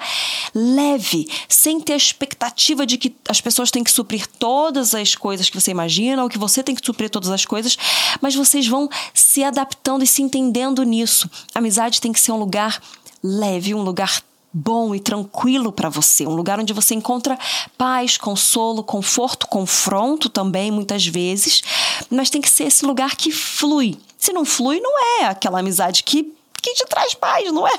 leve, 0.53 1.27
sem 1.47 1.79
ter 1.79 1.93
a 1.93 1.97
expectativa 1.97 2.86
de 2.86 2.97
que 2.97 3.15
as 3.27 3.39
pessoas 3.39 3.71
têm 3.71 3.84
que 3.84 3.91
suprir 3.91 4.27
todas 4.27 4.93
as 4.93 5.15
coisas 5.15 5.49
que 5.49 5.60
você 5.60 5.71
imagina 5.71 6.23
ou 6.23 6.29
que 6.29 6.38
você 6.38 6.62
tem 6.62 6.75
que 6.75 6.86
suprir 6.86 7.10
todas 7.10 7.29
as 7.29 7.45
coisas, 7.45 7.77
mas 8.21 8.36
vocês 8.36 8.67
vão 8.67 8.89
se 9.13 9.43
adaptando 9.43 10.03
e 10.03 10.08
se 10.08 10.21
entendendo 10.21 10.84
nisso. 10.84 11.29
A 11.53 11.60
amizade 11.60 12.01
tem 12.01 12.12
que 12.12 12.19
ser 12.19 12.32
um 12.32 12.38
lugar 12.38 12.82
leve, 13.23 13.73
um 13.73 13.82
lugar 13.82 14.21
bom 14.52 14.96
e 14.96 15.00
tranquilo 15.00 15.72
para 15.72 15.90
você, 15.90 16.26
um 16.26 16.34
lugar 16.36 16.60
onde 16.60 16.74
você 16.74 16.96
encontra 16.96 17.38
paz, 17.78 18.18
consolo, 18.18 18.84
conforto, 18.84 19.48
confronto 19.48 20.30
também 20.30 20.72
muitas 20.72 21.06
vezes, 21.06 21.62
mas 22.10 22.30
tem 22.30 22.42
que 22.42 22.50
ser 22.50 22.66
esse 22.66 22.86
lugar 22.86 23.16
que 23.16 23.32
flui. 23.32 23.98
Se 24.18 24.34
não 24.34 24.44
flui, 24.44 24.80
não 24.80 25.22
é 25.22 25.26
aquela 25.26 25.60
amizade 25.60 26.04
que 26.04 26.34
que 26.62 26.74
te 26.74 26.86
traz 26.86 27.14
paz, 27.14 27.52
não 27.54 27.66
é? 27.66 27.72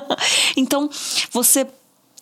então, 0.56 0.90
você 1.30 1.66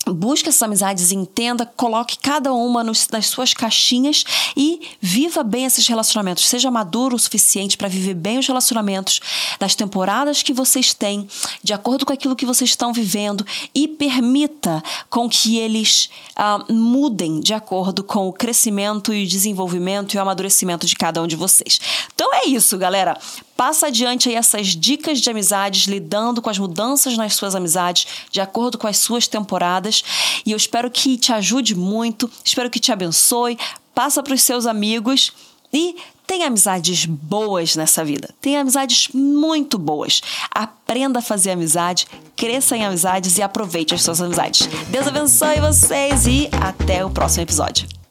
Busque 0.06 0.48
essas 0.48 0.62
amizades, 0.62 1.12
entenda, 1.12 1.64
coloque 1.64 2.18
cada 2.18 2.52
uma 2.52 2.84
nos, 2.84 3.08
nas 3.08 3.26
suas 3.26 3.54
caixinhas 3.54 4.24
e 4.56 4.80
viva 5.00 5.42
bem 5.42 5.64
esses 5.64 5.86
relacionamentos. 5.86 6.46
Seja 6.46 6.70
maduro 6.70 7.16
o 7.16 7.18
suficiente 7.18 7.76
para 7.76 7.88
viver 7.88 8.14
bem 8.14 8.38
os 8.38 8.46
relacionamentos 8.46 9.20
das 9.58 9.74
temporadas 9.74 10.42
que 10.42 10.52
vocês 10.52 10.92
têm, 10.92 11.26
de 11.62 11.72
acordo 11.72 12.04
com 12.04 12.12
aquilo 12.12 12.36
que 12.36 12.44
vocês 12.44 12.70
estão 12.70 12.92
vivendo, 12.92 13.46
e 13.74 13.88
permita 13.88 14.82
com 15.08 15.28
que 15.28 15.58
eles 15.58 16.10
ah, 16.36 16.64
mudem 16.68 17.40
de 17.40 17.54
acordo 17.54 18.04
com 18.04 18.28
o 18.28 18.32
crescimento 18.32 19.12
e 19.12 19.24
o 19.24 19.28
desenvolvimento 19.28 20.14
e 20.14 20.18
o 20.18 20.20
amadurecimento 20.20 20.86
de 20.86 20.96
cada 20.96 21.22
um 21.22 21.26
de 21.26 21.36
vocês. 21.36 21.80
Então 22.14 22.32
é 22.34 22.46
isso, 22.46 22.76
galera. 22.76 23.18
Passa 23.56 23.86
adiante 23.86 24.28
aí 24.28 24.34
essas 24.34 24.68
dicas 24.68 25.20
de 25.20 25.30
amizades, 25.30 25.86
lidando 25.86 26.42
com 26.42 26.50
as 26.50 26.58
mudanças 26.58 27.16
nas 27.16 27.34
suas 27.34 27.54
amizades, 27.54 28.06
de 28.30 28.40
acordo 28.40 28.76
com 28.76 28.86
as 28.86 28.98
suas 28.98 29.28
temporadas. 29.28 30.02
E 30.44 30.52
eu 30.52 30.56
espero 30.56 30.90
que 30.90 31.16
te 31.16 31.32
ajude 31.32 31.74
muito, 31.74 32.30
espero 32.44 32.70
que 32.70 32.80
te 32.80 32.90
abençoe. 32.90 33.58
Passa 33.94 34.22
para 34.22 34.34
os 34.34 34.42
seus 34.42 34.66
amigos 34.66 35.32
e 35.72 35.96
tem 36.26 36.42
amizades 36.42 37.04
boas 37.04 37.76
nessa 37.76 38.04
vida. 38.04 38.30
Tem 38.40 38.56
amizades 38.56 39.08
muito 39.12 39.78
boas. 39.78 40.20
Aprenda 40.50 41.18
a 41.18 41.22
fazer 41.22 41.52
amizade, 41.52 42.06
cresça 42.34 42.76
em 42.76 42.84
amizades 42.84 43.38
e 43.38 43.42
aproveite 43.42 43.94
as 43.94 44.02
suas 44.02 44.20
amizades. 44.20 44.66
Deus 44.88 45.06
abençoe 45.06 45.60
vocês 45.60 46.26
e 46.26 46.48
até 46.60 47.04
o 47.04 47.10
próximo 47.10 47.42
episódio. 47.42 48.03